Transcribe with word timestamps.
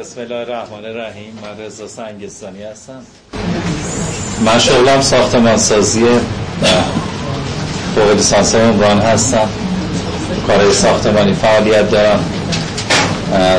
بسم 0.00 0.20
الله 0.20 0.36
الرحمن 0.36 0.84
الرحیم. 0.84 1.38
من 1.42 1.64
رضا 1.64 1.86
سنگستانی 1.88 2.62
هستم. 2.62 3.00
من 4.44 4.58
شغلم 4.58 5.00
ساختمان 5.00 5.56
سازی 5.56 6.06
فوق 7.94 8.10
لیسانس 8.10 8.54
عمران 8.54 8.98
هستم. 9.00 9.48
کارهای 10.46 10.72
ساختمانی 10.72 11.34
فعالیت 11.34 11.90
دارم. 11.90 12.24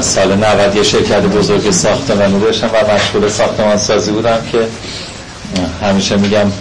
سال 0.02 0.36
90 0.36 0.76
یه 0.76 0.84
شرکت 0.84 1.22
بزرگ 1.22 1.72
ساختمانی 1.72 2.40
داشتم 2.40 2.70
و 2.74 2.94
مشغول 2.94 3.30
ساختمان 3.30 3.78
سازی 3.78 4.12
بودم 4.12 4.40
که 4.52 4.68
همیشه 5.82 6.18
میگم 6.18 6.52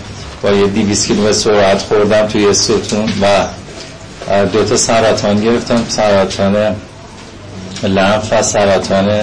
با 0.43 0.51
یه 0.51 0.67
200 0.67 1.07
کیلومتر 1.07 1.33
سرعت 1.33 1.83
خوردم 1.83 2.27
توی 2.27 2.55
ستون 2.55 3.13
و 3.23 3.47
دو 4.47 4.65
تا 4.65 4.77
سرطان 4.77 5.41
گرفتم. 5.41 5.85
سرطان 5.89 6.77
لنف 7.83 8.33
و 8.33 8.43
سرطان 8.43 9.21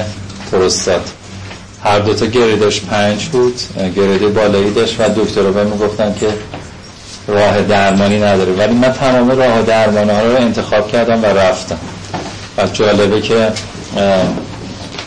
پروستات 0.51 1.09
هر 1.83 1.99
دوتا 1.99 2.25
گریدش 2.25 2.81
پنج 2.81 3.25
بود 3.25 3.59
گریده 3.95 4.27
بالایی 4.27 4.71
داشت 4.71 4.99
و 4.99 5.03
دکتر 5.09 5.41
رو 5.41 5.53
بهم 5.53 5.77
گفتن 5.77 6.15
که 6.19 6.27
راه 7.27 7.61
درمانی 7.61 8.19
نداره. 8.19 8.51
ولی 8.53 8.73
من 8.73 8.93
تمام 8.93 9.31
راه 9.31 9.61
درمانی 9.61 10.09
ها 10.09 10.21
رو 10.21 10.35
انتخاب 10.35 10.91
کردم 10.91 11.23
و 11.23 11.25
رفتم. 11.25 11.77
و 12.57 12.67
جالبه 12.67 13.21
که 13.21 13.51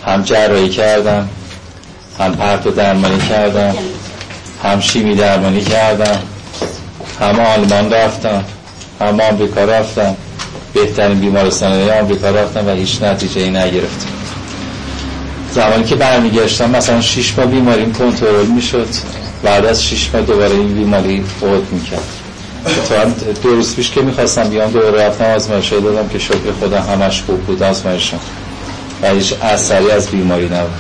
هم 0.06 0.23
جراحی 0.23 0.69
کردم 0.69 1.28
هم 2.19 2.34
پرتو 2.36 2.70
درمانی 2.70 3.19
کردم 3.28 3.74
هم 4.62 4.80
شیمی 4.80 5.14
درمانی 5.14 5.61
کردم 5.64 6.19
هم 7.20 7.41
آلمان 7.41 7.92
رفتم 7.92 8.45
هم 9.00 9.20
آمریکا 9.20 9.64
رفتم. 9.64 10.16
بهترین 10.74 11.20
بیمارستان 11.20 11.91
آمریکا 11.91 12.30
رفتم 12.30 12.66
و 12.66 12.70
هیچ 12.70 13.03
نتیجه 13.03 13.41
ای 13.41 13.50
نگرفتم. 13.50 14.22
زمانی 15.55 15.84
که 15.84 15.95
برمیگشتم 15.95 16.70
مثلا 16.70 17.00
6 17.00 17.39
ماه 17.39 17.47
بیماریم 17.47 17.92
کنترل 17.92 18.47
می‌شد. 18.47 18.89
بعد 19.42 19.67
از 19.67 19.84
6 19.84 20.11
ماه 20.14 20.22
دوباره 20.22 20.50
این 20.50 20.75
بیماری 20.75 21.25
فوت 21.41 21.72
می‌کرد. 21.72 22.09
اتفاقا 22.67 23.11
دو 23.42 23.48
روز 23.48 23.75
پیش 23.75 23.91
که 23.91 24.00
می‌خواستم 24.00 24.48
بیام 24.48 24.70
دوباره 24.70 25.06
رفتم 25.06 25.25
آزمایش 25.25 25.72
دادم 25.72 26.09
که 26.09 26.19
شکر 26.19 26.53
خدا 26.61 26.81
همش 26.81 27.22
خوب 27.22 27.41
بود 27.41 27.62
آزمایشم. 27.62 28.20
و 29.03 29.09
هیچ 29.09 29.34
اثری 29.42 29.91
از 29.91 30.09
بیماری 30.09 30.44
نبود. 30.44 30.70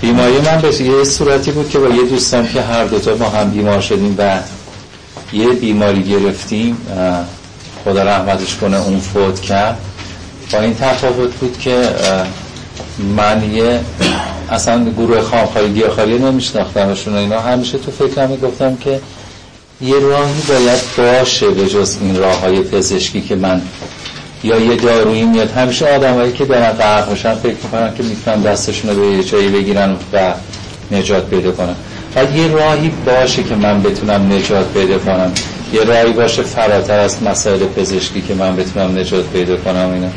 بیماری 0.00 0.38
من 0.38 0.60
به 0.60 0.82
یه 0.82 1.04
صورتی 1.04 1.50
بود 1.50 1.70
که 1.70 1.78
با 1.78 1.88
یه 1.88 2.02
دوستم 2.02 2.46
که 2.46 2.62
هر 2.62 2.84
دوتا 2.84 3.14
با 3.14 3.28
هم 3.28 3.50
بیمار 3.50 3.80
شدیم 3.80 4.14
و 4.18 4.38
یه 5.32 5.48
بیماری 5.48 6.02
گرفتیم 6.02 6.76
خدا 7.84 8.02
رحمتش 8.02 8.54
کنه 8.54 8.76
اون 8.76 9.00
فوت 9.00 9.40
کرد. 9.40 9.78
با 10.52 10.58
این 10.58 10.74
تفاوت 10.74 11.34
بود 11.34 11.58
که 11.58 11.88
من 12.98 13.54
یه 13.54 13.80
اصلا 14.50 14.84
گروه 14.96 15.20
خامخاری 15.20 15.72
گیاخاری 15.72 16.18
نمیشناختمشون 16.18 17.16
اینا. 17.16 17.40
همیشه 17.40 17.78
تو 17.78 17.90
فکرم 17.90 18.30
می‌گفتم 18.30 18.76
که 18.76 19.00
یه 19.80 19.98
راهی 19.98 20.42
باید 20.48 20.80
باشه 20.96 21.50
به 21.50 21.66
جز 21.66 21.96
این 22.00 22.16
راه 22.16 22.40
های 22.40 22.60
پزشکی 22.60 23.20
که 23.20 23.36
من 23.36 23.62
یا 24.44 24.58
یه 24.58 24.76
دارویی 24.76 25.22
میاد. 25.22 25.50
همیشه 25.50 25.94
آدمایی 25.94 26.32
که 26.32 26.44
دارن 26.44 26.70
غرق 26.70 27.10
میشن 27.10 27.34
فکر 27.34 27.56
می‌کنن 27.62 27.94
که 27.94 28.02
می‌تونن 28.02 28.42
دستشون 28.42 28.96
رو 28.96 29.16
به 29.16 29.24
جایی 29.24 29.48
بگیرن 29.48 29.96
و 30.12 30.32
نجات 30.90 31.26
پیدا 31.26 31.52
کنن. 31.52 31.74
باید 32.14 32.36
یه 32.36 32.48
راهی 32.48 32.92
باشه 33.06 33.42
که 33.42 33.54
من 33.54 33.82
بتونم 33.82 34.32
نجات 34.32 34.66
پیدا 34.72 34.98
کنم. 34.98 35.32
یه 35.72 35.84
راهی 35.84 36.12
باشه 36.12 36.42
فراتر 36.42 36.98
از 36.98 37.22
مسائل 37.22 37.58
پزشکی 37.58 38.22
که 38.22 38.34
من 38.34 38.56
بتونم 38.56 38.98
نجات 38.98 39.24
پیدا 39.24 39.56
کنم 39.56 39.90
اینا. 39.94 40.10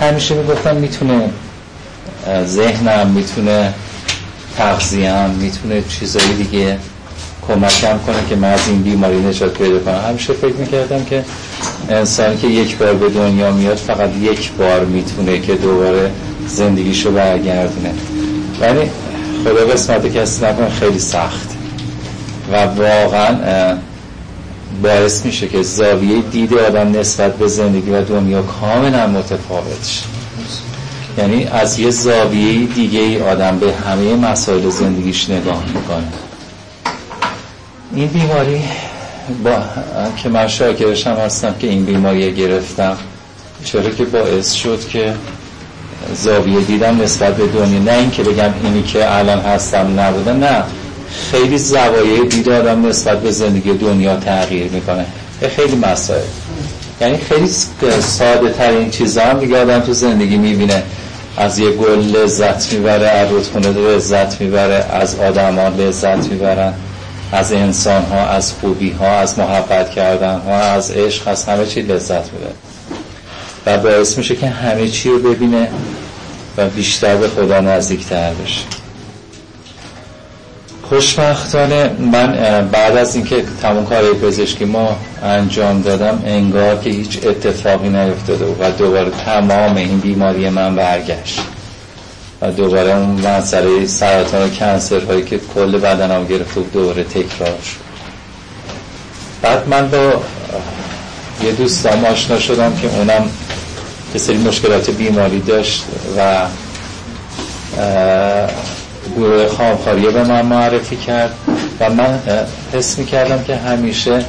همیشه 0.00 0.34
می‌گفتم 0.34 0.76
می‌تونه 0.76 1.30
ذهنم 2.46 3.10
می‌تونه 3.10 3.74
تغذیم 4.56 5.30
می‌تونه 5.30 5.82
چیزایی 5.88 6.34
دیگه 6.34 6.78
کمکم 7.48 7.98
کنه 8.06 8.16
که 8.28 8.36
من 8.36 8.52
از 8.52 8.60
این 8.68 8.82
بیماری 8.82 9.16
نجات 9.16 9.58
پیدا 9.58 9.78
کنم. 9.78 10.00
همیشه 10.08 10.32
فکر 10.32 10.54
می‌کردم 10.54 11.04
که 11.04 11.24
انسانی 11.88 12.36
که 12.36 12.46
یک 12.46 12.76
بار 12.76 12.94
به 12.94 13.08
دنیا 13.08 13.50
میاد 13.50 13.76
فقط 13.76 14.10
یک 14.16 14.52
بار 14.52 14.84
می‌تونه 14.84 15.40
که 15.40 15.54
دوباره 15.54 16.10
زندگیشو 16.48 17.12
برگردونه. 17.12 17.94
ولی 18.60 18.90
خدا 19.44 19.66
قسمت 19.72 20.06
کسی 20.06 20.44
نکنه 20.44 20.70
خیلی 20.70 20.98
سخت. 20.98 21.48
و 22.52 22.64
واقعا 22.64 23.36
باعث 24.82 25.24
میشه 25.24 25.48
که 25.48 25.62
زاویه 25.62 26.22
دید 26.22 26.54
آدم 26.54 26.98
نسبت 26.98 27.36
به 27.36 27.48
زندگی 27.48 27.90
و 27.90 28.02
دنیا 28.02 28.42
کاملا 28.42 29.06
متفاوت 29.06 29.84
شه. 29.86 30.15
یعنی 31.18 31.44
از 31.44 31.78
یه 31.78 31.90
زاویه 31.90 32.66
دیگه 32.66 33.00
ای 33.00 33.22
آدم 33.22 33.58
به 33.58 33.72
همه 33.72 34.14
مسائل 34.14 34.70
زندگیش 34.70 35.30
نگاه 35.30 35.64
می‌کنه. 35.74 36.06
این 37.94 38.08
بیماری 38.08 38.60
با 39.44 39.58
که 40.16 40.28
من 40.28 40.48
شاکرش 40.48 41.06
هم 41.06 41.16
هستم 41.16 41.54
که 41.58 41.66
این 41.66 41.84
بیماری 41.84 42.34
گرفتم 42.34 42.96
چرا 43.64 43.90
که 43.90 44.04
باعث 44.04 44.52
شد 44.52 44.88
که 44.88 45.14
زاویه 46.14 46.60
دیدم 46.60 47.02
نسبت 47.02 47.36
به 47.36 47.46
دنیا. 47.46 47.78
نه 47.78 47.92
این 47.92 48.10
که 48.10 48.22
بگم 48.22 48.50
اینی 48.64 48.82
که 48.82 49.16
الان 49.18 49.38
هستم 49.38 50.00
نبوده 50.00 50.32
نه. 50.32 50.62
خیلی 51.30 51.58
زوایای 51.58 52.28
دید 52.28 52.48
آدم 52.48 52.86
نسبت 52.86 53.20
به 53.20 53.30
زندگی 53.30 53.72
دنیا 53.72 54.16
تغییر 54.16 54.72
می‌کنه. 54.72 55.06
خیلی 55.56 55.76
مسائل. 55.76 56.20
یعنی 57.00 57.18
خیلی 57.18 57.48
ساده 58.00 58.52
ترین 58.52 58.90
چیزا 58.90 59.22
هم 59.22 59.40
دیگه 59.40 59.62
آدم 59.62 59.80
تو 59.80 59.92
زندگی 59.92 60.36
می‌بینه. 60.36 60.82
از 61.36 61.58
یه 61.58 61.70
گل 61.70 61.98
لذت 61.98 62.72
می‌بره 62.72 63.08
از 63.08 63.30
رودخونه 63.30 63.68
لذت 63.68 64.40
می‌بره 64.40 64.86
از 64.90 65.20
آدم 65.20 65.58
ها 65.58 65.68
لذت 65.68 66.26
می‌برن 66.26 66.74
از 67.32 67.52
انسان 67.52 68.02
ها 68.02 68.26
از 68.26 68.52
خوبی 68.52 68.90
ها 68.90 69.08
از 69.08 69.38
محبت 69.38 69.90
کردن 69.90 70.38
ها 70.38 70.56
از 70.56 70.90
عشق 70.90 71.28
از 71.28 71.44
همه 71.44 71.66
چی 71.66 71.82
لذت 71.82 72.32
می‌بره. 72.32 72.54
و 73.66 73.78
باعث 73.78 74.18
میشه 74.18 74.36
که 74.36 74.46
همه 74.46 74.88
چی 74.88 75.08
رو 75.08 75.18
ببینه 75.18 75.68
و 76.56 76.68
بیشتر 76.68 77.16
به 77.16 77.28
خدا 77.28 77.60
نزدیکتر 77.60 78.32
بشه. 78.34 78.85
خوشبختانه 80.88 81.90
من 82.12 82.68
بعد 82.72 82.96
از 82.96 83.14
اینکه 83.14 83.44
تمام 83.62 83.86
کارهای 83.86 84.14
پزشکی 84.14 84.64
ما 84.64 84.96
انجام 85.22 85.82
دادم 85.82 86.22
انگار 86.26 86.76
که 86.76 86.90
هیچ 86.90 87.18
اتفاقی 87.26 87.88
نیفتاده 87.88 88.44
و 88.60 88.70
دوباره 88.70 89.10
تمام 89.10 89.76
این 89.76 89.98
بیماری 89.98 90.50
من 90.50 90.74
برگشت 90.76 91.40
و 92.40 92.50
دوباره 92.50 92.96
اون 92.96 93.26
مسئله 93.28 93.86
سرطان 93.86 94.42
و 94.42 94.48
کنسر 94.48 95.00
هایی 95.00 95.24
که 95.24 95.40
کل 95.54 95.78
بدنم 95.78 96.26
گرفته 96.26 96.60
بود 96.60 96.72
دوباره 96.72 97.04
تکرار 97.04 97.58
شد. 97.62 97.86
بعد 99.42 99.68
من 99.68 99.88
با 99.90 100.22
یه 101.44 101.52
دوستم 101.52 102.04
آشنا 102.04 102.38
شدم 102.38 102.76
که 102.76 102.88
اونم 102.96 103.30
یه 104.14 104.20
سری 104.20 104.36
مشکلات 104.36 104.90
بیماری 104.90 105.40
داشت 105.40 105.84
و 106.18 106.46
گروه 109.16 109.48
خامخاریه 109.48 110.10
به 110.10 110.24
من 110.24 110.46
معرفی 110.46 110.96
کرد 110.96 111.34
و 111.80 111.90
من 111.90 112.20
حس 112.72 112.98
می 112.98 113.06
کردم 113.06 113.44
که 113.44 113.56
همیشه 113.56 114.24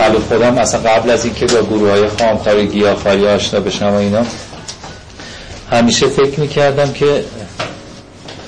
قبل 0.00 0.18
خودم 0.18 0.58
اصلا 0.58 0.80
قبل 0.80 1.10
از 1.10 1.24
اینکه 1.24 1.46
با 1.46 1.62
گروه 1.62 1.90
های 1.90 2.08
خامخاری 2.08 2.66
گیاهخواری 2.66 3.26
آشنا 3.26 3.60
بشم 3.60 3.86
و 3.86 3.94
اینا 3.94 4.22
همیشه 5.70 6.06
فکر 6.06 6.40
می 6.40 6.48
کردم 6.48 6.92
که 6.92 7.24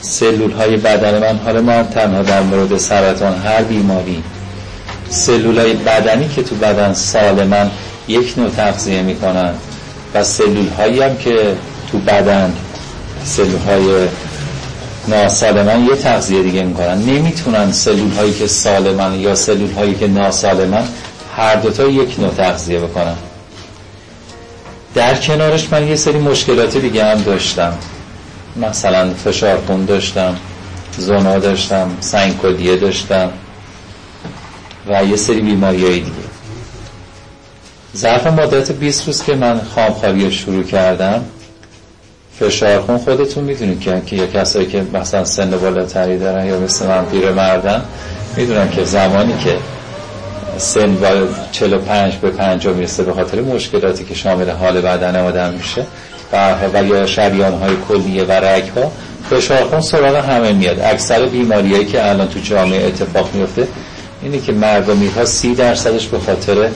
سلول 0.00 0.52
های 0.52 0.76
بدن 0.76 1.18
من 1.18 1.38
حالا 1.44 1.62
من 1.62 1.88
تنها 1.88 2.22
در 2.22 2.42
مورد 2.42 2.76
سرطان 2.76 3.34
هر 3.34 3.62
بیماری 3.62 4.22
سلول 5.10 5.58
های 5.58 5.72
بدنی 5.72 6.28
که 6.28 6.42
تو 6.42 6.54
بدن 6.54 6.92
سالمن 6.92 7.70
یک 8.08 8.34
نوع 8.38 8.50
تغذیه 8.50 9.02
می‌کنن 9.02 9.54
و 10.14 10.24
سلول 10.24 10.68
هایی 10.68 11.00
هم 11.00 11.16
که 11.16 11.56
تو 11.92 11.98
بدن 11.98 12.52
سلول 13.24 13.58
های 13.58 14.08
ناسالمن 15.08 15.86
یه 15.86 15.96
تغذیه 15.96 16.42
دیگه 16.42 16.62
می‌کنن 16.62 16.98
نمی‌تونن 16.98 17.72
سلول 17.72 18.12
هایی 18.12 18.34
که 18.34 18.46
سالمن 18.46 19.20
یا 19.20 19.34
سلول 19.34 19.72
هایی 19.72 19.94
که 19.94 20.06
ناسالمن 20.06 20.88
هر 21.36 21.56
دوتا 21.56 21.84
یک 21.88 22.20
نوع 22.20 22.30
تغذیه 22.34 22.78
بکنن. 22.78 23.16
در 24.94 25.14
کنارش 25.14 25.72
من 25.72 25.88
یه 25.88 25.96
سری 25.96 26.18
مشکلات 26.18 26.76
دیگه 26.76 27.04
هم 27.04 27.22
داشتم. 27.22 27.72
مثلا 28.56 29.14
فشار 29.14 29.60
خون 29.66 29.84
داشتم 29.84 30.36
زنا 30.98 31.38
داشتم 31.38 31.90
کلیه 32.42 32.76
داشتم 32.76 33.30
و 34.88 35.04
یه 35.04 35.16
سری 35.16 35.40
بیماری 35.40 35.84
های 35.84 36.00
دیگه. 36.00 36.26
ظرف 37.96 38.26
مدت 38.26 38.72
20 38.72 39.06
روز 39.06 39.22
که 39.22 39.34
من 39.34 39.60
خامخاری 39.74 40.32
شروع 40.32 40.62
کردم 40.62 41.24
فشار 42.40 42.80
خون 42.80 42.98
خودتون 42.98 43.44
می‌دونید 43.44 43.80
که 44.06 44.16
یا 44.16 44.26
کسایی 44.26 44.66
که 44.66 44.82
مثلا 44.94 45.24
سن 45.24 45.50
بالاتری 45.50 46.18
دارن 46.18 46.46
یا 46.46 46.60
مثل 46.60 46.86
من 46.86 47.04
پیر 47.04 47.30
مردن 47.30 47.82
می‌دونن 48.36 48.70
که 48.70 48.84
زمانی 48.84 49.34
که 49.44 49.56
سن 50.58 50.94
با 50.94 51.08
45 51.52 52.14
به 52.14 52.30
50 52.30 52.74
می‌رسه 52.74 53.02
به 53.02 53.12
خاطر 53.12 53.40
مشکلاتی 53.40 54.04
که 54.04 54.14
شامل 54.14 54.50
حال 54.50 54.80
بدن 54.80 55.16
آدم 55.16 55.52
میشه 55.52 55.86
و 56.32 56.84
یا 56.84 57.06
شریان 57.06 57.54
های 57.54 57.76
کلیه 57.88 58.24
و 58.24 58.32
رگ 58.32 58.68
ها 58.68 58.92
فشارخون 59.30 59.80
سراغ 59.80 60.16
همه 60.16 60.52
میاد. 60.52 60.80
اکثر 60.80 61.26
بیماریایی 61.26 61.84
که 61.84 62.10
الان 62.10 62.28
تو 62.28 62.40
جامعه 62.40 62.86
اتفاق 62.86 63.34
میفته 63.34 63.68
اینه 64.22 64.40
که 64.40 64.52
مردمی 64.52 65.06
ها 65.06 65.24
سی 65.24 65.54
درصدش 65.54 66.06
به 66.06 66.18
خاطر 66.18 66.68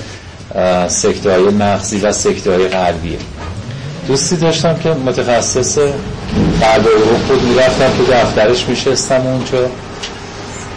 سکته 0.89 1.31
های 1.31 1.43
مغزی 1.43 2.01
و 2.01 2.13
سکته 2.13 2.51
های 2.51 2.69
قلبیه. 2.69 3.19
دوستی 4.09 4.37
داشتم 4.37 4.75
که 4.75 4.89
متخصص 4.89 5.79
و 5.79 5.83
خود 7.29 7.43
می‌رفتم 7.43 7.91
تو 7.97 8.13
دفترش 8.13 8.69
میشستم 8.69 9.27
اونجا. 9.27 9.71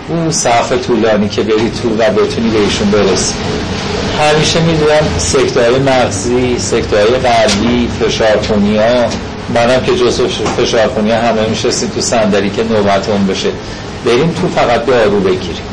اون 0.09 0.31
صفحه 0.31 0.77
طولانی 0.77 1.29
که 1.29 1.41
بری 1.41 1.71
تو 1.83 1.89
و 1.89 2.09
بتونی 2.09 2.49
به 2.49 2.59
ایشون 2.59 2.91
برسی. 2.91 3.33
همیشه 4.19 4.59
می‌دونم 4.59 5.01
سکتهای 5.17 5.79
مغزی 5.79 6.59
سکتهای 6.59 7.05
قلبی 7.05 7.89
فشارخونی 7.99 8.77
ها 8.77 9.05
منم 9.55 9.81
که 9.85 9.95
جزو 9.95 10.27
فشارخونی 10.57 11.11
ها 11.11 11.17
همه 11.17 11.47
میشستیم 11.49 11.89
تو 11.89 12.01
صندلی 12.01 12.49
که 12.49 12.63
نوبت 12.63 13.09
اون 13.09 13.27
بشه 13.27 13.49
بریم 14.05 14.31
تو 14.41 14.47
فقط 14.47 14.85
دارو 14.85 15.19
بگیریم. 15.19 15.63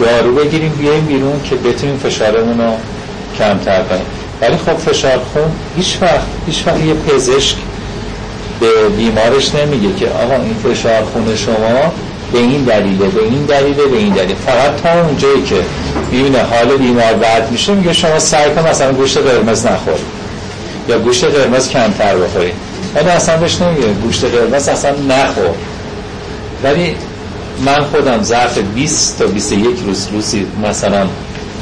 دارو 0.00 0.34
بگیریم 0.34 0.72
بیایم 0.72 1.04
بیرون 1.06 1.40
که 1.44 1.56
بتونیم 1.56 1.96
فشارمون 1.96 2.60
رو 2.60 2.72
کمتر 3.38 3.82
کنیم. 3.82 4.21
ولی 4.42 4.56
خب 4.56 4.76
فشار 4.76 5.18
خون 5.32 5.52
هیچ 5.76 5.98
وقت 6.02 6.26
هیچ 6.46 6.66
وقت 6.66 6.80
یه 6.80 6.94
پزشک 6.94 7.56
به 8.60 8.88
بیمارش 8.96 9.54
نمیگه 9.54 9.94
که 9.98 10.08
آقا 10.08 10.34
این 10.34 10.54
فشار 10.54 11.04
خون 11.04 11.36
شما 11.36 11.92
به 12.32 12.38
این 12.38 12.64
دلیله 12.64 13.06
به 13.06 13.22
این 13.22 13.44
دلیله 13.44 13.86
به 13.86 13.96
این 13.96 14.14
دلیل 14.14 14.36
فقط 14.46 14.82
تا 14.82 15.02
اونجایی 15.02 15.42
که 15.42 15.56
می‌بینه 16.10 16.42
حال 16.42 16.76
بیمار 16.76 17.12
بد 17.12 17.50
میشه 17.50 17.74
میگه 17.74 17.92
شما 17.92 18.18
سعی 18.18 18.50
کن 18.54 18.68
مثلا 18.68 18.92
گوشت 18.92 19.18
قرمز 19.18 19.66
نخورید 19.66 20.22
یا 20.88 20.98
گوشت 20.98 21.24
قرمز 21.24 21.68
کمتر 21.68 22.16
بخورید 22.16 22.54
ولی 22.94 23.08
اصلا 23.08 23.36
بهش 23.36 23.60
نمیگه 23.60 23.86
گوشت 23.86 24.24
قرمز 24.24 24.68
اصلا 24.68 24.90
نخور. 24.90 25.54
ولی 26.64 26.96
من 27.64 27.84
خودم 27.84 28.22
ظرف 28.22 28.58
20 28.58 29.18
تا 29.18 29.26
21 29.26 29.66
روز 29.86 30.08
روزی 30.12 30.46
مثلا 30.64 31.06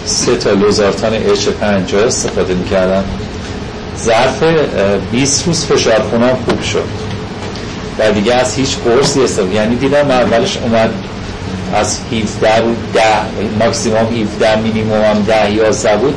سه 0.04 0.36
تا 0.36 0.50
لوزارتان 0.50 1.12
اچ 1.14 1.48
50 1.48 2.04
استفاده 2.04 2.54
می‌کردم 2.54 3.04
ظرف 3.98 4.42
20 5.12 5.46
روز 5.46 5.64
فشار 5.64 6.02
خونم 6.10 6.36
خوب 6.48 6.62
شد. 6.62 6.84
و 7.98 8.12
دیگه 8.12 8.34
از 8.34 8.54
هیچ 8.54 8.76
قرصی 8.84 9.22
استفاده 9.24 9.54
یعنی 9.54 9.76
دیدم 9.76 10.10
اولش 10.10 10.58
اومد 10.62 10.90
از 11.74 11.98
17 12.12 12.58
رو 12.58 12.74
10 12.94 13.00
ماکسیموم 13.58 14.06
17 14.38 14.56
مینیموم 14.56 15.04
هم 15.04 15.22
10 15.22 15.52
11 15.52 15.96
بود. 15.96 16.14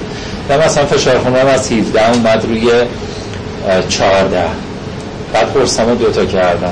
و 0.49 0.57
مثلا 0.57 0.85
فشار 0.85 1.19
خونم 1.19 1.47
از 1.47 1.71
17 1.71 2.11
اومد 2.13 2.45
روی 2.45 2.69
14 3.89 4.45
بعد 5.33 5.53
قرصم 5.53 5.89
رو 5.89 5.95
دوتا 5.95 6.25
کردم. 6.25 6.71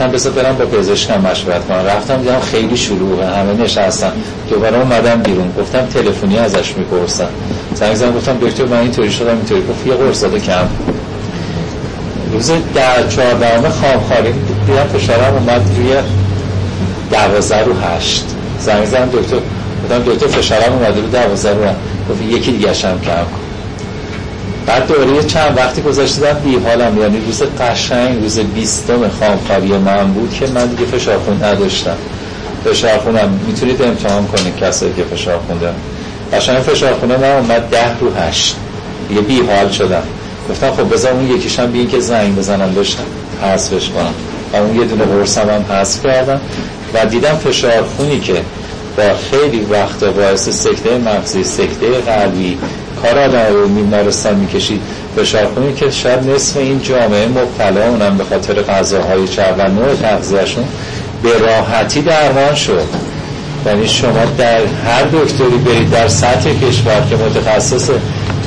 گفتم 0.00 0.12
بذار 0.12 0.32
برم 0.32 0.56
با 0.56 0.64
پزشکم 0.64 1.20
مشورت 1.20 1.68
کنم. 1.68 1.76
رفتم 1.76 2.16
دیدم 2.16 2.40
خیلی 2.40 2.76
شلوغه 2.76 3.26
همه 3.26 3.52
نشستم 3.52 4.12
دوباره 4.50 4.78
اومدم 4.78 5.22
بیرون. 5.22 5.52
گفتم 5.58 5.86
تلفنی 5.86 6.38
ازش 6.38 6.74
می‌پرسم. 6.76 7.28
زنگ 7.74 7.94
زدم 7.94 8.12
گفتم 8.12 8.38
دکتر 8.40 8.64
من 8.64 8.78
اینطوری 8.78 9.10
شدم 9.12 9.36
اینطوری. 9.36 9.60
گفت 9.60 9.86
یه 9.86 9.94
قرص 9.94 10.22
داده 10.22 10.40
کم. 10.40 10.66
روز 12.32 12.50
در 12.74 13.08
چهاردهم 13.08 13.68
خامخاری 13.68 14.32
دیدم 14.66 14.98
فشارم 14.98 15.34
اومد 15.34 15.62
روی 15.76 15.94
دوازده 17.10 17.64
رو 17.64 17.72
هشت. 17.80 18.24
زنگ 18.60 18.84
زدم 18.84 19.08
دکتر 19.12 19.36
گفتم 19.84 20.02
دکتر 20.12 20.26
فشارم 20.26 20.72
اومده 20.72 21.00
رو 21.00 21.06
دوازده 21.06 21.54
رو 21.54 21.70
گفت 22.10 22.22
یکی 22.22 22.52
دیگه 22.52 22.68
هم 22.68 23.00
کم 23.00 23.39
بعد 24.70 24.86
دوره 24.86 25.24
چند 25.24 25.56
وقتی 25.56 25.82
گذاشته 25.82 26.32
بی 26.32 26.56
حالم 26.56 26.98
یعنی 27.00 27.20
روز 27.26 27.42
قشنگ 27.42 28.22
روز 28.22 28.38
بیستم 28.38 29.08
خامخاری 29.08 29.68
من 29.68 30.12
بود 30.12 30.34
که 30.34 30.46
من 30.46 30.66
دیگه 30.66 30.84
فشار 30.84 31.18
خون 31.18 31.44
نداشتم. 31.44 31.96
فشار 32.64 32.98
خونم 32.98 33.40
می‌تونید 33.46 33.82
امتحان 33.82 34.26
کنید 34.26 34.56
کسایی 34.56 34.92
که 34.92 35.02
فشار 35.04 35.38
خونده 35.46 35.68
قشنگ 36.32 36.62
فشار 36.62 36.94
خونه 36.94 37.16
من 37.16 37.32
اومد 37.32 37.68
ده 37.70 37.98
رو 38.00 38.14
هشت. 38.14 38.56
دیگه 39.08 39.20
بی 39.20 39.40
حال 39.40 39.70
شدم. 39.70 40.02
گفتم 40.50 40.70
خب 40.70 40.94
بذار 40.94 41.12
اون 41.12 41.30
یکیشم 41.30 41.66
بیین 41.72 41.88
که 41.88 42.00
زنگ 42.00 42.36
بزنم 42.36 42.72
داشتم 42.72 43.04
حذفش 43.42 43.88
کنم. 43.88 44.14
و 44.52 44.56
اون 44.56 44.80
یه 44.80 44.84
دونه 44.84 45.04
قرصم 45.04 45.50
هم 45.50 45.76
حذف 45.76 46.06
کردم. 46.06 46.40
و 46.94 47.06
دیدم 47.06 47.34
فشار 47.34 47.82
خونی 47.96 48.20
که 48.20 48.42
با 48.96 49.04
خیلی 49.30 49.66
وقت 49.70 50.04
باعث 50.04 50.48
سکته 50.48 50.98
مغزی 50.98 51.44
سکته 51.44 51.86
قلبی 52.06 52.58
کار 53.02 53.18
آدم 53.18 53.52
رو 53.52 53.68
بیمارستان 53.68 54.34
می‌کشید 54.34 54.80
فشار 55.16 55.46
خونی 55.46 55.74
که 55.74 55.90
شاید 55.90 56.30
نصف 56.30 56.56
این 56.56 56.82
جامعه 56.82 57.26
مبتلا 57.26 57.88
اونم 57.88 58.18
به 58.18 58.24
خاطر 58.24 58.62
غذاهای 58.62 59.28
چرب 59.28 59.54
و 59.58 59.68
نوع 59.68 59.94
تغذیهشون 59.94 60.64
به 61.22 61.38
راحتی 61.38 62.02
درمان 62.02 62.54
شد. 62.54 62.86
یعنی 63.66 63.88
شما 63.88 64.24
در 64.38 64.60
هر 64.86 65.02
دکتری 65.02 65.58
برید 65.66 65.90
در 65.90 66.08
سطح 66.08 66.50
کشور 66.68 67.02
که 67.10 67.16
متخصص 67.16 67.90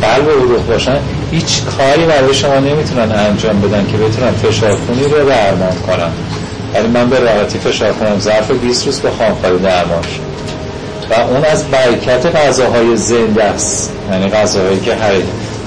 قلب 0.02 0.28
و 0.28 0.32
عروق 0.32 0.68
باشن 0.68 0.98
هیچ 1.32 1.62
کاری 1.78 2.06
برای 2.06 2.34
شما 2.34 2.56
نمی‌تونن 2.60 3.12
انجام 3.12 3.62
بدن 3.62 3.88
که 3.92 3.98
بتونن 3.98 4.32
فشار 4.32 4.78
خونی 4.88 5.04
رو 5.04 5.30
درمان 5.30 5.76
کنن. 5.88 6.12
ولی 6.74 6.88
من 6.88 7.10
به 7.10 7.20
راحتی 7.20 7.60
فشار 7.60 7.94
خونم 7.94 8.20
ظرف 8.20 8.52
20 8.52 8.86
روز 8.86 9.00
به 9.00 9.10
خانخاری 9.10 9.58
درمان 9.58 10.02
شد. 10.02 10.34
و 11.10 11.14
اون 11.14 11.46
از 11.46 11.64
برکت 11.64 12.36
غذاهای 12.36 12.98
زنده 12.98 13.44
است. 13.44 13.92
یعنی 14.12 14.30
غذاهایی 14.30 14.80
که 14.80 14.96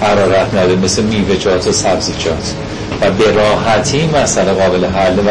حرارت 0.01 0.55
نداره 0.55 0.77
مثل 0.77 1.03
میوه‌جات 1.03 1.67
و 1.67 1.73
سبزیجات 1.73 2.55
و 3.01 3.11
به 3.11 3.31
راحتی 3.31 4.11
مسئله 4.23 4.53
قابل 4.53 4.85
حل 4.85 5.19
و 5.19 5.31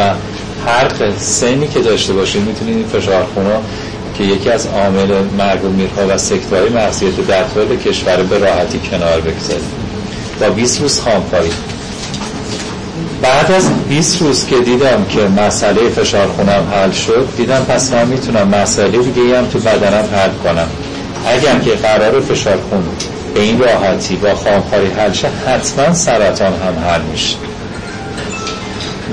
هر 0.67 1.11
سنی 1.19 1.67
که 1.67 1.79
داشته 1.79 2.13
باشید 2.13 2.41
می‌تونید 2.41 2.75
این 2.75 2.87
فشار 2.87 3.25
خونه 3.33 3.55
که 4.17 4.23
یکی 4.23 4.49
از 4.49 4.67
عامل 4.67 5.23
مرگ 5.37 5.65
و 5.65 5.67
میرها 5.67 6.01
و 6.09 6.17
سکتهای 6.17 6.69
مغزیت 6.69 7.27
در 7.27 7.43
طول 7.43 7.77
کشور 7.77 8.23
به 8.23 8.37
راحتی 8.37 8.79
کنار 8.79 9.21
بگذارید. 9.21 9.65
با 10.39 10.49
20 10.49 10.81
روز 10.81 10.99
خامکاری 10.99 11.49
بعد 13.25 13.51
از 13.51 13.69
20 13.89 14.21
روز 14.21 14.45
که 14.45 14.55
دیدم 14.59 15.05
که 15.09 15.19
مسئله 15.19 15.89
فشار 15.89 16.27
خونم 16.27 16.67
حل 16.71 16.91
شد 16.91 17.27
دیدم 17.37 17.65
پس 17.69 17.93
من 17.93 18.07
می‌تونم 18.07 18.47
مسئله 18.47 18.97
دیگه 18.97 19.37
هم 19.37 19.45
تو 19.45 19.59
بدنم 19.59 20.03
حل 20.13 20.29
کنم. 20.43 20.67
اگر 21.27 21.59
که 21.59 21.71
قرار 21.71 22.21
فشار 22.21 22.57
خون 22.69 22.83
به 23.33 23.41
این 23.41 23.59
راحتی 23.59 24.15
با 24.15 24.35
خامخاری 24.35 24.87
حل 24.87 25.13
شه 25.13 25.27
حتما 25.47 25.93
سرطان 25.93 26.53
هم 26.53 26.89
حل 26.89 27.01
میشه. 27.01 27.35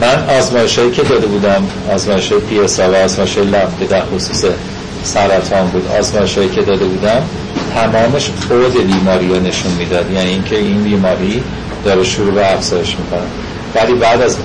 من 0.01 0.37
آزمایشهایی 0.39 0.91
که 0.91 1.03
داده 1.03 1.27
بودم 1.27 1.67
آزمایش 1.95 2.33
پی 2.33 2.59
اس 2.61 2.81
و 2.81 2.95
آزمایش 3.05 3.39
لب 3.39 3.89
در 3.91 4.03
خصوص 4.05 4.45
سرطان 5.05 5.67
بود. 5.67 5.89
آزمایشهایی 5.99 6.49
که 6.49 6.63
داده 6.63 6.85
بودم 6.85 7.23
تمامش 7.75 8.31
خود 8.49 8.87
بیماری 8.87 9.29
رو 9.29 9.41
نشون 9.41 9.73
می‌داد. 9.73 10.11
یعنی 10.11 10.31
اینکه 10.31 10.57
این 10.57 10.83
بیماری 10.83 11.43
داره 11.85 12.05
شروع 12.05 12.35
به 12.35 12.55
افزایش 12.55 12.97
می‌کنه. 12.99 13.27
ولی 13.75 13.95
بعد 13.95 14.23
از 14.23 14.37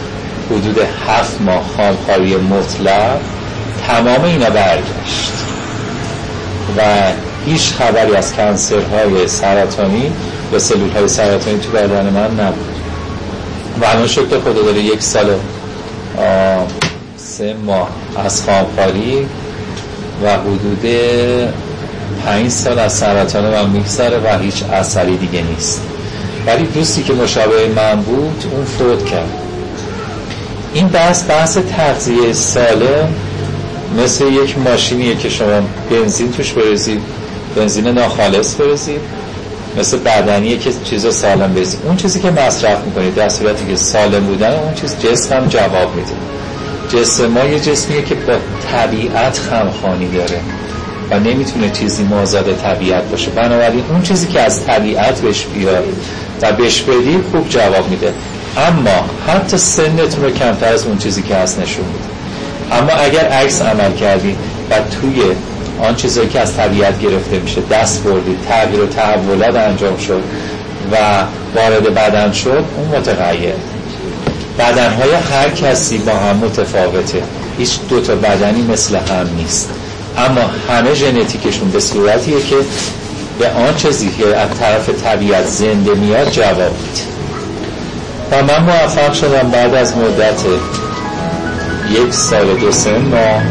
حدود 0.52 0.78
هفت 1.08 1.42
ماه 1.42 1.64
خامخاری 1.78 2.36
مطلق 2.36 3.20
تمام 3.88 4.24
اینا 4.24 4.50
برگشت. 4.50 5.32
و 6.78 6.82
هیچ 7.46 7.74
خبری 7.74 8.16
از 8.16 8.34
کنسرهای 8.34 9.28
سرطانی 9.28 10.12
یا 10.54 10.60
سلول 10.60 10.90
های 10.90 11.08
سرطانی 11.08 11.60
تو 11.60 11.70
بدن 11.72 12.10
من 12.10 12.40
نبود. 12.40 12.76
و 13.82 13.86
الان 13.86 14.08
شکر 14.08 14.40
خدا 14.40 14.62
داره 14.62 14.80
یک 14.80 15.02
سال 15.02 15.26
سه 17.18 17.54
ماه 17.66 17.90
از 18.26 18.44
خامخاری 18.44 19.28
و 20.24 20.34
حدود 20.34 20.86
پنج 22.26 22.50
سال 22.50 22.80
از 22.80 22.94
سرطان 22.94 23.44
من 23.50 23.70
میگذره 23.70 24.18
و 24.18 24.40
هیچ 24.40 24.64
اثری 24.64 25.18
دیگه 25.18 25.42
نیست. 25.42 25.82
ولی 26.48 26.66
دوستی 26.66 27.04
که 27.04 27.14
مشابه 27.14 27.68
من 27.76 28.02
بود 28.02 28.44
اون 28.52 28.66
فوت 28.66 29.06
کرد. 29.06 29.30
این 30.74 30.88
بحث 30.88 31.24
بحث 31.30 31.58
تغذیه 31.58 32.34
سالم 32.34 33.14
مثل 34.04 34.26
یک 34.26 34.58
ماشینیه 34.58 35.16
که 35.16 35.30
شما 35.30 35.62
بنزین 35.92 36.32
توش 36.32 36.54
بریزید 36.54 37.02
بنزین 37.56 37.88
ناخالص 37.88 38.56
بریزید 38.56 39.02
مثل 39.78 39.98
بدنیه 39.98 40.58
که 40.58 40.72
چیزا 40.84 41.12
سالم 41.12 41.54
بریزید. 41.54 41.80
اون 41.86 41.96
چیزی 41.96 42.20
که 42.20 42.32
مصرف 42.32 42.84
می‌کنید 42.86 43.16
در 43.16 43.30
صورتی 43.30 43.66
که 43.66 43.76
سالم 43.76 44.26
بودن 44.26 44.54
اون 44.54 44.74
چیز 44.74 44.96
جسم 45.00 45.48
جواب 45.48 45.96
میده. 45.96 46.12
جسم 46.90 47.28
ما 47.28 47.44
یه 47.44 47.60
جسمیه 47.60 48.02
که 48.02 48.16
با 48.16 48.34
طبیعت 48.72 49.40
خمخانی 49.40 50.08
داره 50.08 50.40
و 51.12 51.20
نمی‌تونه 51.20 51.70
چیزی 51.70 52.04
مازاد 52.04 52.56
طبیعت 52.56 53.04
باشه. 53.04 53.32
بنابراین 53.32 53.84
اون 53.90 54.02
چیزی 54.02 54.28
که 54.28 54.42
از 54.42 54.66
طبیعت 54.66 55.22
بهش 55.22 55.46
بیاد 55.46 55.84
و 56.42 56.52
بهش 56.52 56.82
بدی 56.82 57.20
خوب 57.32 57.50
جواب 57.50 57.90
میده. 57.90 58.14
اما 58.58 59.06
حتی 59.28 59.58
سنتون 59.58 60.24
رو 60.24 60.30
کمتر 60.30 60.74
از 60.74 60.86
اون 60.86 60.98
چیزی 60.98 61.22
که 61.22 61.36
هست 61.36 61.60
نشون 61.60 61.86
میده. 61.86 62.18
اما 62.72 62.92
اگر 62.92 63.26
عکس 63.26 63.62
عمل 63.62 63.94
کردی 63.94 64.36
و 64.70 64.76
توی 65.02 65.22
آن 65.82 65.96
چیزایی 65.96 66.30
که 66.30 66.40
از 66.40 66.56
طبیعت 66.56 67.00
گرفته 67.00 67.40
میشه 67.40 67.62
دست 67.72 68.04
بردی 68.04 68.38
تغییر 68.50 68.82
و 68.82 68.88
تحولات 68.88 69.56
انجام 69.56 69.98
شد 69.98 70.22
و 70.92 70.96
وارد 71.56 71.84
بدن 71.94 72.32
شد 72.32 72.64
اون 72.78 73.00
متغیر 73.00 73.54
بدنهای 74.60 75.14
هر 75.14 75.50
کسی 75.50 75.98
با 75.98 76.12
هم 76.12 76.36
متفاوته. 76.36 77.24
هیچ 77.58 77.80
دوتا 77.90 78.16
بدنی 78.16 78.62
مثل 78.62 78.96
هم 78.96 79.30
نیست. 79.38 79.70
اما 80.18 80.42
همه 80.70 80.94
ژنتیکشون 80.94 81.70
به 81.70 81.80
صورتیه 81.80 82.42
که 82.42 82.56
به 83.40 83.50
آن 83.50 83.76
چیزی 83.76 84.10
که 84.10 84.38
از 84.38 84.50
طرف 84.60 84.90
طبیعت 84.90 85.46
زنده 85.46 85.94
میاد 85.94 86.32
جواب 86.32 86.72
و 88.32 88.44
من 88.44 88.64
موفق 88.64 89.14
شدم 89.14 89.52
بعد 89.52 89.74
از 89.74 89.98
مدت 89.98 90.42
یک 91.92 92.14
سال 92.14 92.58
دو 92.58 92.72
سه 92.72 92.98
ماه 92.98 93.42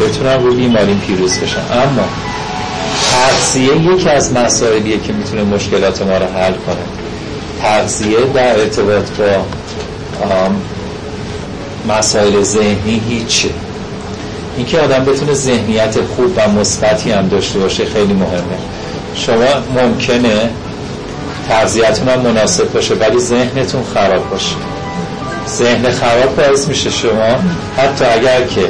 بتونم 0.00 0.44
روی 0.44 0.56
بیماریم 0.56 1.02
پیروز 1.06 1.38
بشم. 1.38 1.62
اما 1.72 2.04
تغذیه 3.12 3.76
یکی 3.76 4.08
از 4.08 4.32
مسائلیه 4.32 5.00
که 5.00 5.12
می‌تونه 5.12 5.42
مشکلات 5.42 6.02
ما 6.02 6.16
رو 6.16 6.26
حل 6.26 6.52
کنه. 6.52 6.76
تغذیه 7.62 8.18
در 8.34 8.60
ارتباط 8.60 9.10
با 9.10 10.50
مسائل 11.94 12.42
ذهنی 12.42 13.02
هیچه. 13.08 13.48
اینکه 14.56 14.80
آدم 14.80 15.04
بتونه 15.04 15.34
ذهنیت 15.34 15.96
خوب 16.16 16.32
و 16.36 16.48
مثبتی 16.48 17.10
هم 17.10 17.28
داشته 17.28 17.58
باشه 17.58 17.84
خیلی 17.84 18.12
مهمه. 18.12 18.58
شما 19.14 19.82
ممکنه 19.82 20.50
تغذیتون 21.48 22.08
هم 22.08 22.20
مناسب 22.20 22.72
باشه 22.72 22.94
ولی 22.94 23.18
ذهنتون 23.18 23.82
خراب 23.94 24.30
باشه. 24.30 24.56
ذهن 25.48 25.90
خراب 25.90 26.36
باعث 26.36 26.68
میشه 26.68 26.90
شما 26.90 27.38
حتی 27.76 28.04
اگر 28.04 28.46
که 28.46 28.64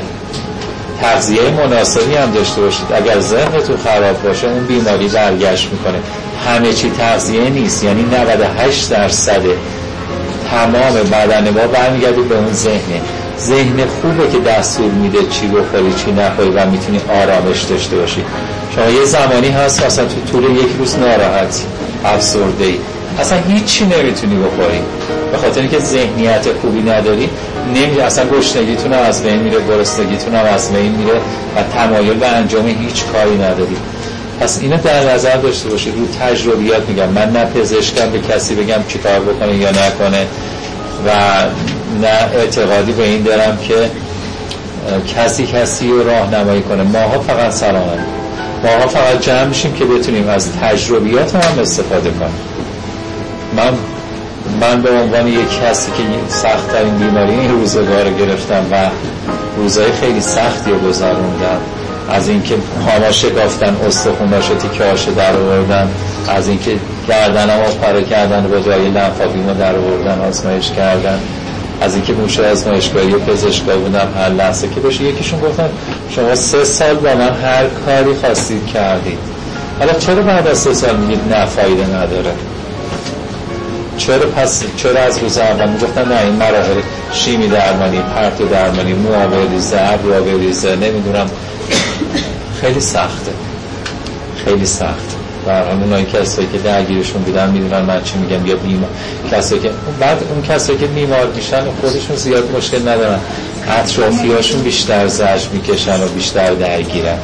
تغذیه 1.02 1.50
مناسبی 1.50 2.14
هم 2.14 2.30
داشته 2.30 2.60
باشید 2.60 2.86
اگر 2.92 3.20
ذهنتون 3.20 3.76
خراب 3.76 4.22
باشه 4.22 4.46
اون 4.46 4.66
بیماری 4.66 5.08
برگشت 5.08 5.68
می‌کنه. 5.72 5.98
همه 6.46 6.72
چی 6.72 6.90
تغذیه 6.90 7.50
نیست 7.50 7.84
یعنی 7.84 8.02
98 8.02 8.90
درصد 8.90 9.42
تمام 10.50 10.94
بدن 10.94 11.50
ما 11.50 11.66
برمیگرده 11.66 12.22
به 12.22 12.34
اون 12.34 12.52
ذهنه. 12.52 13.00
ذهن 13.40 13.86
خوبه 14.00 14.32
که 14.32 14.38
دستور 14.38 14.90
میده 14.90 15.18
چی 15.30 15.46
بخوری 15.46 15.94
چی 16.04 16.12
نخوری 16.12 16.50
و 16.50 16.66
می‌تونی 16.66 17.00
آرامش 17.08 17.62
داشته 17.62 17.96
باشی. 17.96 18.24
شما 18.74 18.90
یه 18.90 19.04
زمانی 19.04 19.48
هست 19.48 19.82
اصلا 19.82 20.04
تو 20.04 20.20
طول 20.32 20.56
یک 20.56 20.68
روز 20.78 20.98
ناراحتی 20.98 21.62
افسرده 22.04 22.64
ای 22.64 22.76
اصلا 23.20 23.38
هیچی 23.48 23.84
نمی‌تونی 23.84 24.36
بخوری. 24.36 24.80
به 25.32 25.38
خاطر 25.38 25.60
اینکه 25.60 25.78
ذهنیت 25.78 26.46
خوبی 26.60 26.82
نداری 26.82 27.30
نمی 27.74 28.00
اصلا 28.00 28.24
گشنگیتون 28.28 28.92
از 28.92 29.22
بین 29.22 29.36
میره 29.36 29.58
گرسنگیتون 29.68 30.34
از 30.34 30.72
بین 30.72 30.92
میره 30.92 31.14
و 31.56 31.62
تمایل 31.74 32.14
به 32.14 32.26
انجام 32.26 32.66
هیچ 32.66 33.04
کاری 33.12 33.34
نداری. 33.34 33.76
پس 34.40 34.58
اینو 34.60 34.76
در 34.76 35.14
نظر 35.14 35.36
داشته 35.36 35.68
باشید 35.68 35.94
رو 35.96 36.06
تجربیات 36.20 36.88
میگم. 36.88 37.08
من 37.08 37.32
نه 37.32 37.44
پزشکم 37.44 38.10
به 38.10 38.20
کسی 38.20 38.54
بگم 38.54 38.80
چیکار 38.88 39.20
بکنه 39.20 39.56
یا 39.56 39.70
نکنه 39.70 40.26
و 41.06 41.10
نه 42.00 42.30
اعتقادی 42.34 42.92
به 42.92 43.04
این 43.04 43.22
دارم 43.22 43.58
که 43.68 43.90
کسی 45.16 45.46
کسی 45.46 45.88
رو 45.88 46.02
راهنمایی 46.02 46.62
کنه. 46.62 46.82
ماها 46.82 47.20
فقط 47.20 47.52
سلامت. 47.52 48.21
ماها 48.62 48.86
فقط 48.86 49.20
جمع 49.20 49.44
میشیم 49.44 49.72
که 49.72 49.84
بتونیم 49.84 50.28
از 50.28 50.52
تجربیات 50.52 51.34
هم 51.34 51.58
استفاده 51.58 52.10
کنیم. 52.10 52.40
من 53.56 53.72
من 54.60 54.82
به 54.82 54.90
عنوان 54.90 55.28
یک 55.28 55.60
کسی 55.62 55.90
که 55.90 56.02
سختترین 56.28 56.94
بیماری 56.98 57.30
این 57.32 57.50
روزگار 57.50 58.04
رو 58.04 58.16
گرفتم 58.16 58.64
و 58.72 58.90
روزهای 59.56 59.92
خیلی 59.92 60.20
سختی 60.20 60.70
رو 60.70 60.78
گذروندم 60.78 61.60
از 62.10 62.28
اینکه 62.28 62.54
پاما 62.86 63.12
شکافتن 63.12 63.76
استخوناش 63.86 64.50
و 64.50 64.54
تیکهاش 64.54 65.04
در 65.04 65.36
آوردن 65.36 65.88
از 66.28 66.48
اینکه 66.48 66.70
گردن 67.08 67.50
ها 67.50 67.62
پاره 67.62 68.04
کردن 68.04 68.48
با 68.48 68.60
جای 68.60 68.88
لنفاویمو 68.88 69.54
در 69.54 69.76
آوردن 69.76 70.20
آزمایش 70.20 70.70
کردن. 70.70 71.20
از 71.82 71.94
اینکه 71.94 72.12
موشه 72.12 72.50
آزمایشگاهی 72.50 73.12
و 73.12 73.18
پزشکا 73.18 73.76
بودم 73.76 74.08
هر 74.16 74.28
لحظه 74.28 74.68
که 74.68 74.80
باشه 74.80 75.04
یکیشون 75.04 75.40
گفتن 75.40 75.68
شما 76.10 76.34
سه 76.34 76.64
سال 76.64 76.94
با 76.94 77.14
من 77.14 77.34
هر 77.34 77.64
کاری 77.86 78.14
خواستید 78.14 78.66
کردید. 78.66 79.18
حالا 79.78 79.92
چرا 79.92 80.22
بعد 80.22 80.46
از 80.46 80.58
سه 80.58 80.74
سال 80.74 80.96
میگید 80.96 81.20
نه 81.30 81.46
فایده 81.46 81.86
نداره؟ 81.86 82.32
چرا 83.96 84.26
پس 84.26 84.64
چرا 84.76 85.00
از 85.00 85.18
روز 85.18 85.38
اول 85.38 85.68
می‌گفتن 85.68 86.08
نه 86.08 86.20
این 86.20 86.34
مراحل 86.34 86.80
شیمی 87.12 87.48
درمانی 87.48 88.00
پرت 88.16 88.50
درمانی 88.50 88.92
مو 88.92 89.28
بریزه 89.28 89.76
ابر 89.80 90.20
بریزه 90.20 90.76
نمی‌دونم. 90.76 91.30
خیلی 92.60 92.80
سخته. 92.80 93.32
خیلی 94.44 94.66
سخت 94.66 95.11
و 95.46 95.50
اونایی 95.50 96.04
کسایی 96.04 96.48
که 96.52 96.58
درگیرشون 96.58 97.22
بودن 97.22 97.50
می‌دونن 97.50 97.80
من 97.80 98.02
چی 98.02 98.18
میگم 98.18 98.46
یا 98.46 98.56
بیمار. 98.56 98.90
کسایی 99.32 99.60
که 99.60 99.70
بعد 100.00 100.18
اون 100.34 100.42
کسایی 100.42 100.78
که 100.78 100.86
بیمار 100.86 101.26
میشن 101.36 101.64
خودشون 101.80 102.16
زیاد 102.16 102.50
مشکل 102.56 102.88
ندارن. 102.88 103.18
اطرافی 103.68 104.32
هاشون 104.32 104.62
بیشتر 104.62 105.06
زرج 105.06 105.48
می‌کشن 105.52 106.02
و 106.02 106.06
بیشتر 106.06 106.54
درگیرن. 106.54 107.18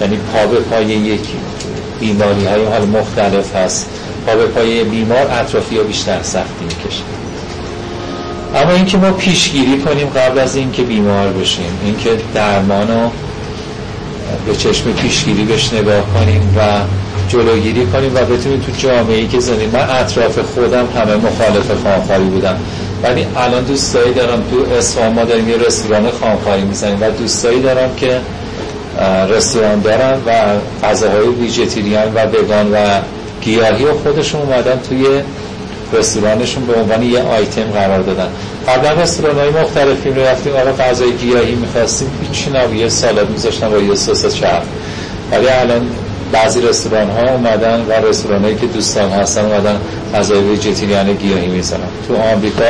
یعنی 0.00 0.16
پا 0.16 0.46
به 0.46 0.60
پای 0.60 0.86
یک 0.86 1.20
بیماری 2.00 2.44
های 2.44 2.64
حال 2.64 2.86
مختلف 2.86 3.56
هست. 3.56 3.86
پا 4.26 4.34
به 4.34 4.46
پای 4.46 4.84
بیمار 4.84 5.26
اطرافی 5.30 5.76
ها 5.76 5.82
بیشتر 5.82 6.22
سختی 6.22 6.64
می‌کشن. 6.64 7.02
اما 8.54 8.72
اینکه 8.72 8.96
ما 8.98 9.10
پیشگیری 9.10 9.78
کنیم 9.78 10.06
قبل 10.06 10.38
از 10.38 10.56
اینکه 10.56 10.82
بیمار 10.82 11.28
بشیم 11.28 11.78
اینکه 11.84 12.10
درمان 12.34 12.88
رو 12.88 13.10
به 14.46 14.56
چشم 14.56 14.92
پیشگیری 14.92 15.44
بهش 15.44 15.72
نگاه 15.72 16.02
کنیم 16.14 16.56
و 16.58 16.60
جلوگیری 17.28 17.86
کنیم 17.86 18.14
و 18.14 18.18
بتونیم 18.18 18.60
تو 18.60 18.72
جامعه 18.78 19.26
که 19.26 19.40
زندگی 19.40 19.66
من 19.66 19.90
اطراف 19.90 20.38
خودم 20.38 20.86
همه 20.96 21.16
مخالف 21.16 21.82
خانخاری 21.84 22.24
بودم 22.24 22.56
ولی 23.02 23.26
الان 23.36 23.64
دوستایی 23.64 24.14
دارم 24.14 24.42
تو 24.50 24.74
اصفهان 24.74 25.12
ما 25.12 25.24
داریم 25.24 25.48
یه 25.48 25.56
رستوران 25.56 26.10
خانخاری 26.20 26.62
می‌زنیم 26.62 26.98
و 27.00 27.10
دوستایی 27.10 27.62
دارم 27.62 27.90
که 27.96 28.20
رستوران 29.28 29.80
دارن 29.80 30.18
و 30.26 30.32
غذاهای 30.86 31.28
ویژیتریان 31.28 32.14
و 32.14 32.18
وگان 32.18 32.72
و 32.72 32.76
گیاهی 33.40 33.84
و 33.84 33.92
خودشون 33.92 34.40
اومدن 34.40 34.80
توی 34.88 35.06
رستورانشون 35.92 36.66
به 36.66 36.74
عنوان 36.74 37.02
یه 37.02 37.22
آیتم 37.22 37.62
قرار 37.62 38.00
دادن. 38.00 38.28
قبلا 38.68 39.02
رستوران 39.02 39.38
های 39.38 39.50
مختلفی 39.50 40.10
رو 40.10 40.22
رفتیم 40.22 40.52
آقا 40.52 40.84
غذای 40.84 41.12
گیاهی 41.12 41.54
می‌خواستیم 41.54 42.08
هیچی 42.22 42.50
نبود. 42.50 42.76
یه 42.76 42.88
سالاد 42.88 43.30
میذاشتن 43.30 43.70
با 43.70 43.78
یه 43.78 43.94
سس 43.94 44.34
چرب 44.34 44.62
ولی 45.32 45.48
الان 45.48 45.86
بعضی 46.34 46.60
رستوران 46.60 47.10
ها 47.10 47.30
اومدن 47.30 47.86
و 47.88 47.92
رستوران 47.92 48.44
هایی 48.44 48.56
که 48.56 48.66
دوستان 48.66 49.10
هستن 49.10 49.44
اومدن 49.44 49.80
غذای 50.14 50.38
vegetarian 50.38 51.12
گیاهی 51.12 51.46
می‌زنن. 51.46 51.80
تو 52.08 52.16
آمریکا 52.16 52.64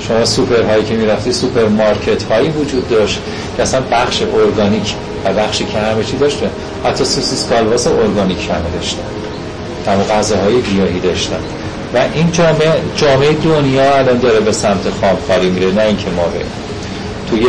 شما 0.00 0.24
سوپر 0.24 0.62
هایی 0.62 0.84
که 0.84 0.94
می‌رفتی 0.94 1.32
سوپر 1.32 1.64
مارکت 1.64 2.22
هایی 2.22 2.48
وجود 2.48 2.88
داشت 2.88 3.18
که 3.56 3.62
اصلا 3.62 3.80
بخش 3.92 4.22
ارگانیک 4.22 4.94
و 5.24 5.32
بخشی 5.32 5.64
که 5.64 5.78
همه 5.78 6.04
چی 6.04 6.16
داشته 6.16 6.46
حتی 6.84 7.04
سوسیس 7.04 7.46
کالباس 7.50 7.86
ارگانیک 7.86 8.38
همه 8.50 8.78
داشتن. 8.78 9.02
تمام 9.86 10.02
غذاهای 10.02 10.62
گیاهی 10.62 11.00
داشتن. 11.00 11.40
و 11.94 11.98
این 12.14 12.32
جامعه 12.32 12.72
جامعه 12.96 13.32
دنیا 13.32 13.94
الان 13.94 14.18
داره 14.18 14.40
به 14.40 14.52
سمت 14.52 14.90
خامخاری 15.00 15.50
میره 15.50 15.72
نه 15.72 15.82
اینکه 15.82 16.10
ما 16.10 16.22
بریم. 16.22 16.46
توی 17.30 17.46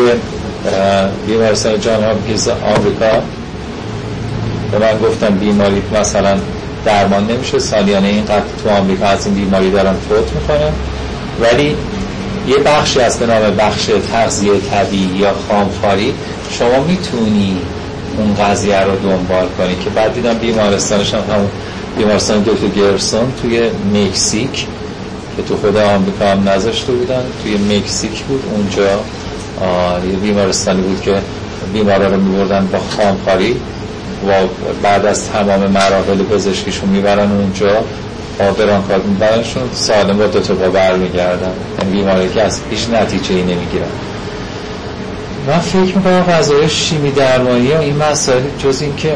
بیمارستان 1.27 1.79
جان 1.79 2.03
هاپکینز 2.03 2.47
آمریکا 2.47 3.21
به 4.71 4.79
من 4.79 4.99
گفتن 4.99 5.35
بیماری 5.35 5.81
مثلا 5.99 6.37
درمان 6.85 7.27
نمیشه 7.27 7.59
سالیانه 7.59 8.07
این 8.07 8.25
قد 8.25 8.43
تو 8.63 8.69
آمریکا 8.69 9.05
از 9.05 9.25
این 9.25 9.35
بیماری 9.35 9.71
دارن 9.71 9.93
فوت 9.93 10.33
می‌کنن 10.35 10.71
ولی 11.41 11.75
یه 12.47 12.57
بخشی 12.57 12.99
از 12.99 13.19
به 13.19 13.25
نام 13.25 13.55
بخش 13.55 13.89
تغذیه 14.11 14.51
طبیعی 14.71 15.17
یا 15.17 15.33
خامخاری. 15.49 16.13
شما 16.51 16.83
می‌تونی 16.87 17.57
اون 18.17 18.35
قضیه 18.35 18.79
رو 18.79 18.95
دنبال 18.95 19.47
کنی 19.57 19.75
که 19.83 19.89
بعد 19.89 20.13
دیدم 20.13 20.33
بیمارستانش 20.33 21.13
هم 21.13 21.19
همون 21.33 21.49
بیمارستان 21.97 22.41
دکتر 22.41 22.67
گرسون 22.67 23.33
توی 23.41 23.69
مکزیک 23.93 24.67
که 25.37 25.43
تو 25.43 25.57
خود 25.57 25.77
آمریکا 25.77 26.25
هم 26.25 26.49
نذاشته 26.49 26.91
بودن 26.91 27.23
توی 27.43 27.77
مکزیک 27.77 28.23
بود 28.23 28.43
اونجا. 28.55 28.99
یه 30.11 30.17
بیمارستانی 30.21 30.81
بود 30.81 31.01
که 31.01 31.15
بیمارا 31.73 32.07
رو 32.07 32.21
میبردن 32.21 32.67
با 32.67 32.79
خامخاری. 32.79 33.55
و 34.27 34.31
بعد 34.83 35.05
از 35.05 35.29
تمام 35.29 35.67
مراحل 35.67 36.23
پزشکیشون 36.31 36.89
می‌برن 36.89 37.31
اونجا 37.31 37.83
با 38.39 38.51
برانکارد 38.51 39.05
میبرنشون 39.05 39.63
سالم 39.73 40.17
با 40.17 40.27
دوتا 40.27 40.53
با 40.53 40.69
برمیگردن. 40.69 41.51
این 41.81 41.91
بیماری 41.91 42.29
که 42.29 42.41
از 42.41 42.59
هیچ 42.69 42.89
نتیجه 42.89 43.35
ای 43.35 43.41
نمی‌گیرن. 43.41 43.85
من 45.47 45.59
فکر 45.59 45.97
می‌کنم 45.97 46.23
غذای 46.23 46.69
شیمی 46.69 47.11
درمانی 47.11 47.71
و 47.71 47.77
این 47.77 47.97
مسائل 47.97 48.41
جز 48.63 48.81
این 48.81 48.95
که 48.95 49.13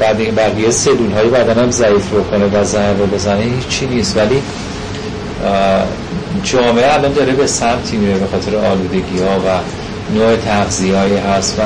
بعد 0.00 0.20
این 0.20 0.34
بقیه 0.34 0.70
سلول 0.70 1.12
های 1.12 1.50
هم 1.60 1.70
ضعیف 1.70 2.10
کنه 2.30 2.44
و 2.44 2.64
ضربه 2.64 3.06
بزنه 3.06 3.42
هیچی 3.42 3.86
نیست. 3.86 4.16
ولی 4.16 4.42
جامعه 6.42 6.94
الان 6.94 7.12
داره 7.12 7.32
به 7.32 7.46
سمتی 7.46 7.96
میره 7.96 8.18
به 8.18 8.26
خاطر 8.26 8.56
آلودگی 8.56 9.18
ها 9.18 9.36
و 9.36 9.60
نوع 10.14 10.36
تغذیه 10.36 10.96
هست 10.98 11.58
و 11.58 11.62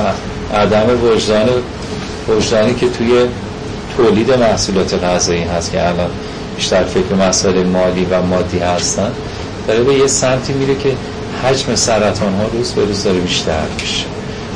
عدم 0.55 1.03
وجدان 1.03 1.49
وجدانی 2.29 2.73
که 2.73 2.89
توی 2.89 3.25
تولید 3.97 4.31
محصولات 4.31 5.03
غذایی 5.03 5.43
هست 5.43 5.71
که 5.71 5.87
الان 5.87 6.09
بیشتر 6.55 6.83
فکر 6.83 7.15
مسائل 7.15 7.63
مالی 7.63 8.05
و 8.11 8.21
مادی 8.21 8.59
هستن 8.59 9.11
داره 9.67 9.83
به 9.83 9.93
یه 9.93 10.07
سمتی 10.07 10.53
میره 10.53 10.75
که 10.75 10.95
حجم 11.43 11.75
سرطان 11.75 12.33
ها 12.33 12.43
روز 12.53 12.71
به 12.71 12.85
روز 12.85 13.03
داره 13.03 13.19
بیشتر 13.19 13.61
میشه. 13.81 14.05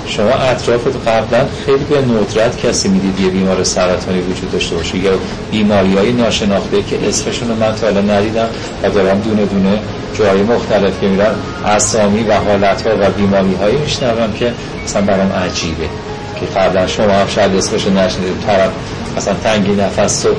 شما 0.07 0.29
اطرافت 0.29 1.07
قبلا 1.07 1.45
خیلی 1.65 1.83
به 1.89 2.01
ندرت 2.01 2.57
کسی 2.57 2.89
می‌دید 2.89 3.19
یه 3.19 3.29
بیمار 3.29 3.63
سرطانی 3.63 4.21
وجود 4.21 4.51
داشته 4.51 4.75
باشه 4.75 4.97
یا 4.97 5.11
بیماری 5.51 5.97
های 5.97 6.11
ناشناخته 6.11 6.81
که 6.81 7.07
اسمشون 7.07 7.47
رو 7.49 7.55
من 7.55 7.75
تا 7.75 7.87
حالا 7.87 8.01
ندیدم 8.01 8.47
و 8.83 8.89
دارم 8.89 9.19
دونه 9.19 9.45
دونه 9.45 9.79
جای 10.19 10.43
مختلف 10.43 11.01
که 11.01 11.07
میرن 11.07 11.35
اسامی 11.65 12.23
و 12.23 12.33
حالت 12.33 12.87
ها 12.87 12.93
و 12.99 13.09
بیماری 13.09 13.53
هایی 13.53 13.77
میشنوم 13.77 14.33
که 14.33 14.53
مثلا 14.85 15.01
برام 15.01 15.31
عجیبه. 15.31 16.06
که 16.39 16.45
قبلا 16.45 16.87
شما 16.87 17.13
هم 17.13 17.27
شاید 17.27 17.55
اسمش 17.55 17.87
نشنیدید 17.87 18.41
طرف 18.47 18.71
مثلا 19.17 19.33
تنگی 19.43 19.71
نفس 19.71 20.25
و 20.25 20.29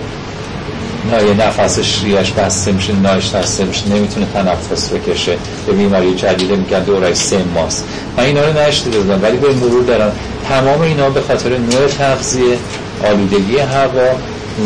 نایه 1.10 1.34
نفسش 1.34 2.02
ریاش 2.04 2.32
بسته 2.32 2.72
میشه 2.72 2.92
نایش 2.92 3.30
بسته 3.30 3.64
میشه 3.64 3.88
نمی‌تونه 3.88 4.26
تنفس 4.34 4.90
بکشه. 4.90 5.36
به 5.66 5.72
بیماری 5.72 6.14
جدیده 6.14 6.56
میگن 6.56 6.82
دورای 6.82 7.14
سه 7.14 7.38
ماست. 7.54 7.84
من 8.16 8.24
اینا 8.24 8.40
رو 8.44 8.58
نشنیده 8.58 8.98
بودم 8.98 9.22
ولی 9.22 9.36
به 9.36 9.52
مرور 9.52 9.84
دارم. 9.84 10.12
تمام 10.48 10.80
اینا 10.80 11.10
به 11.10 11.20
خاطر 11.20 11.50
نوع 11.50 11.86
تغذیه 11.98 12.58
آلودگی 13.04 13.58
هوا 13.58 14.10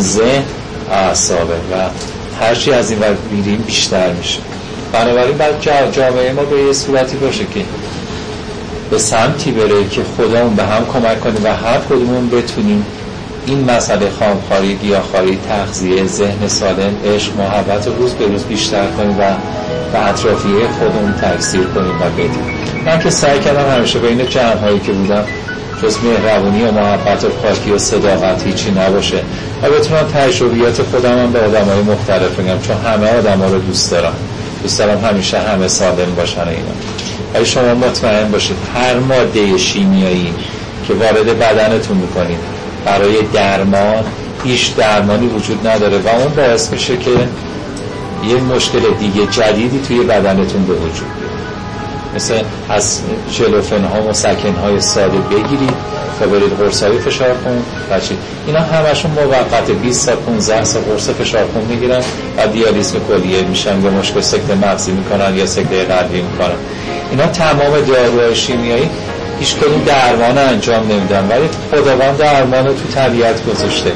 ذهن 0.00 0.42
اعصابه 0.92 1.54
و 1.54 1.88
هرچی 2.40 2.72
از 2.72 2.90
این 2.90 3.00
ور 3.00 3.16
بیریم 3.30 3.64
بیشتر 3.66 4.12
میشه. 4.12 4.38
بنابراین 4.92 5.36
بعد 5.36 5.60
جامعه 5.92 6.32
ما 6.32 6.42
به 6.42 6.62
یه 6.62 6.72
صورتی 6.72 7.16
باشه 7.16 7.44
که 7.54 7.60
به 8.92 8.98
سمتی 8.98 9.50
بره 9.50 9.88
که 9.88 10.02
خودمون 10.16 10.54
به 10.54 10.62
هم 10.62 10.86
کمک 10.86 11.20
کنه 11.20 11.34
و 11.44 11.56
هر 11.56 11.78
کدومون 11.78 12.30
بتونیم 12.30 12.86
این 13.46 13.70
مسئله 13.70 14.10
خامخاری 14.10 14.74
گیاهخواری 14.74 15.38
تغذیه 15.48 16.06
ذهن 16.06 16.48
سالم 16.48 16.94
عشق 17.04 17.36
محبت 17.36 17.86
روز 17.98 18.14
به 18.14 18.26
روز 18.26 18.44
بیشتر 18.44 18.86
کنیم 18.86 19.18
و 19.18 19.22
به 19.92 20.08
اطرافیه 20.08 20.68
خودمون 20.78 21.12
تکثیر 21.12 21.64
کنیم 21.64 21.96
و 21.96 22.10
بدیم. 22.18 22.44
من 22.86 22.98
که 22.98 23.10
سعی 23.10 23.40
کردم 23.40 23.76
همیشه 23.76 23.98
بین 23.98 24.26
جمع 24.26 24.56
هایی 24.56 24.80
که 24.80 24.92
بودم 24.92 25.24
جز 25.82 25.96
مهربونی 26.04 26.62
و 26.62 26.72
محبت 26.72 27.24
و 27.24 27.28
پاکی 27.28 27.70
و 27.72 27.78
صداقت 27.78 28.46
هیچی 28.46 28.70
نباشه. 28.70 29.22
و 29.62 29.70
بتونم 29.70 30.02
تجربیات 30.02 30.82
خودم 30.82 31.18
هم 31.18 31.32
به 31.32 31.40
آدم 31.40 31.64
های 31.64 31.82
مختلف 31.82 32.40
بگم 32.40 32.58
چون 32.62 32.76
همه 32.76 33.18
آدم 33.18 33.38
ها 33.38 33.46
رو 33.46 33.58
دوست 33.58 33.90
دارم. 33.90 34.14
دوست 34.62 34.78
دارم 34.78 35.04
همیشه 35.04 35.38
همه 35.38 35.68
سالم 35.68 36.14
باشن 36.16 36.40
اینا. 36.40 36.72
ولی 37.34 37.46
شما 37.46 37.74
مطمئن 37.74 38.30
باشید 38.30 38.56
هر 38.74 38.94
ماده 38.94 39.58
شیمیایی 39.58 40.34
که 40.88 40.94
وارد 40.94 41.38
بدنتون 41.38 41.96
می‌کنید 41.96 42.38
برای 42.84 43.22
درمان 43.32 44.04
هیچ 44.44 44.76
درمانی 44.76 45.26
وجود 45.26 45.66
نداره 45.66 45.98
و 45.98 46.08
اون 46.08 46.34
باعث 46.34 46.72
میشه 46.72 46.96
که 46.96 47.10
یه 48.28 48.36
مشکل 48.36 48.80
دیگه 49.00 49.26
جدیدی 49.26 49.80
توی 49.88 50.00
بدنتون 50.00 50.64
به 50.64 50.72
وجود 50.72 51.08
بیاد. 51.20 51.32
مثل 52.14 52.42
از 52.68 53.00
چلوفن 53.30 53.84
ها 53.84 54.02
و 54.02 54.12
سکن 54.12 54.54
های 54.62 54.80
ساده 54.80 55.18
بگیرید. 55.18 56.01
تا 56.20 56.26
برید 56.26 56.56
قرص 56.58 56.82
های 56.82 56.98
فشار 56.98 57.34
خون. 57.42 57.62
بچید 57.90 58.18
اینا 58.46 58.60
همشون 58.60 59.10
موقت 59.10 59.70
20 59.70 60.06
تا 60.06 60.16
15 60.16 60.64
تا 60.64 60.80
قرص 60.80 61.08
فشار 61.08 61.44
خون 61.52 61.64
می‌گیرن 61.64 62.02
و 62.38 62.46
دیالیسم 62.46 62.98
کلیه 63.08 63.42
میشن 63.42 63.82
یا 63.82 63.90
مشکل 63.90 64.20
سکته 64.20 64.54
مغزی 64.54 64.92
می‌کنن 64.92 65.36
یا 65.36 65.46
سکته 65.46 65.84
قلبی 65.84 66.20
می‌کنن. 66.20 66.56
اینا 67.10 67.26
تمام 67.26 67.80
داروهای 67.80 68.36
شیمیایی 68.36 68.90
هیچ 69.40 69.56
کدوم 69.56 69.82
درمان 69.86 70.38
انجام 70.38 70.82
نمیدن 70.92 71.28
ولی 71.28 71.48
خداوند 71.70 72.16
درمان 72.16 72.64
تو 72.64 72.88
طبیعت 72.94 73.46
گذاشته. 73.46 73.92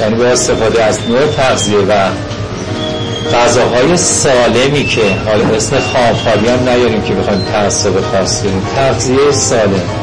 یعنی 0.00 0.14
با 0.14 0.24
استفاده 0.24 0.84
از 0.84 0.98
نوع 1.08 1.26
تغذیه 1.26 1.78
و 1.78 1.92
غذاهای 3.34 3.96
سالمی 3.96 4.84
که 4.84 5.00
حالا 5.26 5.56
اسم 5.56 5.76
خامخالی 5.78 6.48
هم 6.48 6.68
نیاریم 6.68 7.02
که 7.02 7.14
بخوایم 7.14 7.46
تعصب 7.52 8.00
خاص 8.00 8.42
کنیم 8.42 8.62
تغذیه 8.76 9.32
سالم. 9.32 10.01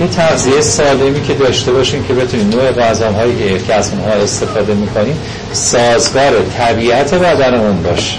یه 0.00 0.06
تغذیه 0.06 0.60
سالمی 0.60 1.22
که 1.22 1.34
داشته 1.34 1.72
باشیم 1.72 2.04
که 2.04 2.14
بتونیم 2.14 2.48
نوع 2.50 2.72
غذاهایی 2.72 3.58
که 3.58 3.74
از 3.74 3.90
اونها 3.90 4.10
استفاده 4.10 4.74
می‌کنیم 4.74 5.18
سازگار 5.52 6.32
طبیعت 6.58 7.14
بدنمون 7.14 7.82
باشه. 7.82 8.18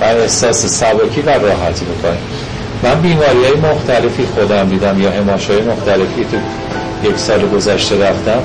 و 0.00 0.04
احساس 0.04 0.66
سبکی 0.66 1.22
و 1.22 1.30
راحتی 1.30 1.84
بکنیم 1.84 2.22
من 2.82 3.00
بیماری 3.00 3.44
های 3.44 3.72
مختلفی 3.72 4.26
خودم 4.34 4.68
دیدم 4.68 5.00
یا 5.00 5.10
هماش 5.10 5.50
های 5.50 5.60
مختلفی 5.60 6.24
تو 6.30 6.36
یک 7.08 7.18
سال 7.18 7.48
گذشته 7.48 8.08
رفتم. 8.08 8.42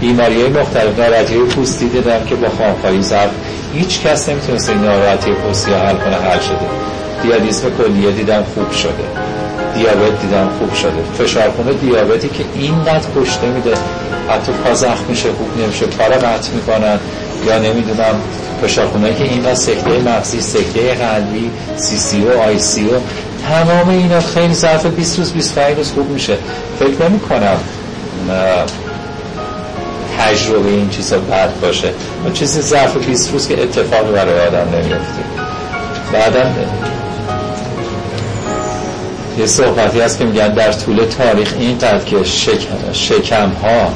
بیماری 0.00 0.40
های 0.42 0.50
مختلف 0.50 0.98
ناراحتی 0.98 1.34
های 1.34 1.44
پوستی 1.44 1.88
دیدم 1.88 2.24
که 2.24 2.34
با 2.34 2.48
خانخواهی 2.48 3.02
زرد 3.02 3.30
هیچ 3.74 4.00
کس 4.00 4.28
نمی‌تونست 4.28 4.68
این 4.70 4.78
ناراحتی 4.78 5.30
پوستی 5.30 5.72
حل 5.72 5.94
کنه 5.94 6.16
حل 6.16 6.40
شده. 6.40 6.58
دیالیسم 7.22 7.70
کلیه 7.78 8.10
دیدم 8.10 8.44
خوب 8.54 8.72
شده. 8.72 9.27
دیابت 9.74 10.20
دیدم 10.20 10.48
خوب 10.58 10.74
شده. 10.74 11.02
فشارخونه 11.18 11.72
دیابتی 11.72 12.28
که 12.28 12.44
اینقدر 12.54 13.08
کشته 13.16 13.46
میده. 13.46 13.74
حتی 14.28 14.52
پا 14.52 14.74
زخم 14.74 15.04
میشه 15.08 15.28
خوب 15.28 15.62
نمیشه. 15.62 15.86
پا 15.86 16.04
قطع 16.04 16.50
می‌کنن. 16.52 16.98
یا 17.46 17.58
نمی‌دونم 17.58 18.20
فشارخونه 18.62 19.14
که 19.14 19.24
اینقدر 19.24 19.54
سکته 19.54 19.90
مغزی 19.90 20.40
سکته 20.40 20.94
قلبی 20.94 21.50
سی 21.76 21.96
سی 21.96 22.22
او 22.22 22.42
آی 22.42 22.58
سی 22.58 22.88
او 22.88 23.02
تمام 23.48 23.88
اینا 23.88 24.20
خیلی 24.20 24.54
ظرف 24.54 24.86
20 24.86 25.18
روز 25.18 25.32
25 25.32 25.76
روز 25.76 25.92
خوب 25.92 26.10
میشه. 26.10 26.36
فکر 26.78 27.08
نمی 27.08 27.20
کنم 27.20 27.56
تجربه 30.18 30.68
این 30.68 30.88
چیزا 30.90 31.18
بد 31.18 31.60
باشه. 31.62 31.88
و 32.26 32.30
چیزی 32.30 32.60
ظرف 32.60 32.96
20 32.96 33.32
روز 33.32 33.48
که 33.48 33.62
اتفاقی 33.62 34.12
برای 34.12 34.46
آدم 34.46 34.68
نمیفته 34.74 35.22
بعدا 36.12 36.40
یه 39.38 39.46
صحبتی 39.46 40.00
هست 40.00 40.18
که 40.18 40.24
میگن 40.24 40.48
در 40.48 40.72
طول 40.72 41.04
تاریخ 41.18 41.54
اینقدر 41.58 42.04
که 42.04 42.24
شک... 42.24 42.58
شکم 42.92 43.50
ها 43.62 43.92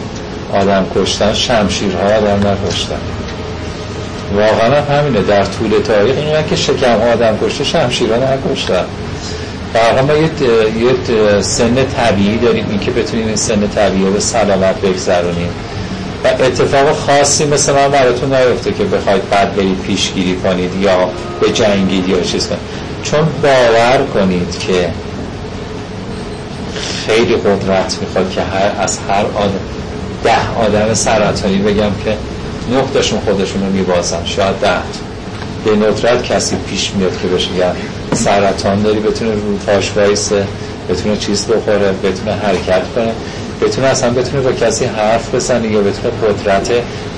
آدم 0.60 0.86
کشتن 0.94 1.34
شمشیرها 1.34 2.04
آدم 2.04 2.48
نکشتن. 2.48 3.00
واقعا 4.34 4.80
همینه. 4.82 5.22
در 5.22 5.44
طول 5.44 5.70
تاریخ 5.86 6.16
اینقدر 6.16 6.42
که 6.42 6.56
شکم 6.56 6.98
ها 6.98 7.12
آدم 7.12 7.38
کشته 7.42 7.64
شمشیرها 7.64 8.16
نکشتن. 8.16 8.84
در 9.74 10.02
ما 10.02 10.12
یه 10.12 11.40
سن 11.40 11.74
طبیعی 11.96 12.38
داریم. 12.38 12.66
این 12.70 12.80
که 12.80 12.90
بتونیم 12.90 13.26
این 13.26 13.36
سن 13.36 13.68
طبیعی 13.68 14.10
به 14.10 14.20
سلامت 14.20 14.80
بگذرونیم. 14.80 15.50
و 16.24 16.28
اتفاق 16.28 16.92
خاصی 16.92 17.44
مثل 17.44 17.72
من 17.72 17.88
براتون 17.88 18.34
نیفته 18.34 18.72
که 18.72 18.84
بخواید 18.84 19.30
بعد 19.30 19.56
برید 19.56 19.80
پیشگیری 19.80 20.36
کنید 20.36 20.70
یا 20.80 21.08
به 21.40 21.52
جنگید 21.52 22.08
یا 22.08 22.20
چیز 22.20 22.46
کنید. 22.46 22.60
چون 23.02 23.28
باور 23.42 24.06
کنید 24.14 24.58
که 24.58 24.90
خیلی 27.06 27.36
قدرت 27.36 27.98
می‌خواد 28.00 28.30
که 28.30 28.40
هر 28.40 28.82
از 28.82 28.98
هر 29.08 29.24
آدم 29.34 29.60
ده 30.24 30.50
آدم 30.66 30.94
سرطانی 30.94 31.58
بگم 31.58 31.90
که 32.04 32.16
نقطشون 32.70 33.20
خودشون 33.20 33.62
رو 33.62 33.72
میبازن. 33.72 34.24
شاید 34.24 34.58
ده. 34.60 34.68
به 35.64 35.76
ندرت 35.76 36.22
کسی 36.24 36.56
پیش 36.70 36.90
میاد 36.90 37.18
که 37.22 37.28
بشه 37.28 37.48
سرطان. 38.14 38.82
داری 38.82 39.00
بتونه 39.00 39.34
رو 39.34 39.56
پاش 39.66 39.92
وایسه 39.96 40.46
بتونه 40.88 41.16
چیز 41.16 41.46
بخوره 41.46 41.92
بتونه 41.92 42.32
حرکت 42.32 42.82
کنه 42.94 43.12
بتونه 43.62 43.86
اصلا 43.86 44.10
بتونه 44.10 44.42
با 44.42 44.52
کسی 44.52 44.84
حرف 44.84 45.34
بزنه 45.34 45.68
یا 45.68 45.80
بتونه 45.80 46.12
قدرت 46.28 46.70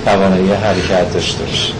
توانایی 0.04 0.52
حرکت 0.52 1.12
داشته 1.12 1.44
باشه. 1.44 1.72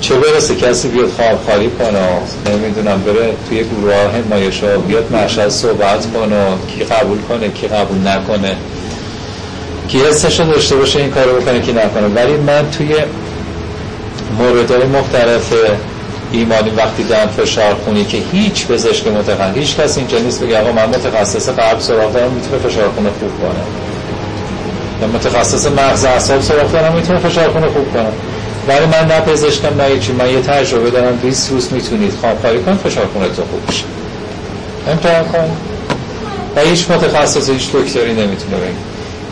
چه 0.00 0.14
برسه 0.14 0.54
کسی 0.56 0.88
بیاد 0.88 1.10
خاری 1.46 1.70
کنه؟ 1.70 2.08
نمی‌دونم 2.46 3.02
بره 3.02 3.34
توی 3.48 3.64
گروه 3.64 3.94
همایش 3.94 4.60
بیاد 4.88 5.12
مرشد 5.12 5.48
صحبت 5.48 6.06
کنه 6.14 6.46
کی 6.74 6.84
قبول 6.84 7.18
کنه 7.28 7.48
کی 7.48 7.68
قبول 7.68 8.08
نکنه. 8.08 8.56
کی 9.88 9.98
حسش 9.98 10.40
داشته 10.40 10.76
باشه 10.76 10.98
این 10.98 11.10
کارو 11.10 11.40
بکنه 11.40 11.60
کی 11.60 11.72
نکنه. 11.72 12.06
ولی 12.14 12.32
من 12.32 12.70
توی 12.70 12.94
موردهای 14.38 14.84
مختلف 14.84 15.52
ایمانی 16.32 16.70
وقتی 16.70 17.02
دارم 17.02 17.28
فشار 17.28 17.74
خونی 17.74 18.04
که 18.04 18.18
هیچ 18.32 18.66
پزشک 18.66 19.06
متخصص 19.06 19.56
هیچ 19.56 19.76
کسی 19.76 20.00
اینجا 20.00 20.18
نیست 20.18 20.42
بگه 20.42 20.60
آقا 20.60 20.72
من 20.72 20.88
متخصص 20.88 21.48
قلب 21.48 21.80
سراغ 21.80 22.12
دارم 22.12 22.30
می‌تونه 22.32 22.58
فشار 22.58 22.88
خون 22.88 23.04
خوب 23.04 23.30
کنه. 23.42 23.60
یا 25.02 25.06
متخصص 25.06 25.66
مغز 25.66 26.04
اعصاب 26.04 26.40
سراغ 26.40 26.72
دارم 26.72 26.94
می‌تونه 26.94 27.18
فشار 27.18 27.48
خون 27.48 27.62
خوب 27.62 27.92
کنه. 27.92 28.08
ولی 28.68 28.86
من 28.86 29.06
نه 29.06 29.20
پزشکم 29.20 29.80
نه 29.80 29.98
چی 29.98 30.12
من 30.12 30.30
یه 30.30 30.40
تجربه 30.40 30.90
دارم. 30.90 31.16
20 31.16 31.50
روز 31.50 31.72
می‌تونید 31.72 32.12
خوابکاری 32.20 32.62
کن 32.62 32.74
فشار 32.74 33.06
خونتون 33.12 33.44
خوب 33.50 33.66
بشه 33.68 33.84
امتحان 34.88 35.24
کن 35.24 35.50
و 36.56 36.60
هیچ 36.60 36.90
متخصص 36.90 37.50
هیچ 37.50 37.72
دکتری 37.72 38.12
نمی‌تونه 38.12 38.56
بگه. 38.56 38.74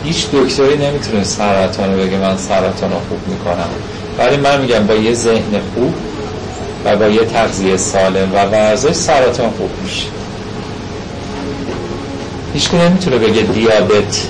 هیچ 0.03 0.25
دکتری 0.33 0.77
نمی‌تونه 0.77 1.23
سرطان 1.23 1.97
بگه 1.97 2.17
من 2.17 2.37
سرطان 2.37 2.91
خوب 3.09 3.27
می‌کنم. 3.27 3.69
ولی 4.17 4.37
من 4.37 4.61
میگم 4.61 4.87
با 4.87 4.93
یه 4.93 5.13
ذهن 5.13 5.59
خوب 5.73 5.93
و 6.85 6.97
با 6.97 7.07
یه 7.07 7.25
تغذیه 7.25 7.77
سالم 7.77 8.31
و 8.33 8.45
ورزش 8.45 8.91
سرطان 8.93 9.49
خوب 9.49 9.69
میشه. 9.83 10.05
هیچ 12.53 12.73
نمی‌تونه 12.73 13.17
بگه 13.17 13.41
دیابت 13.41 14.27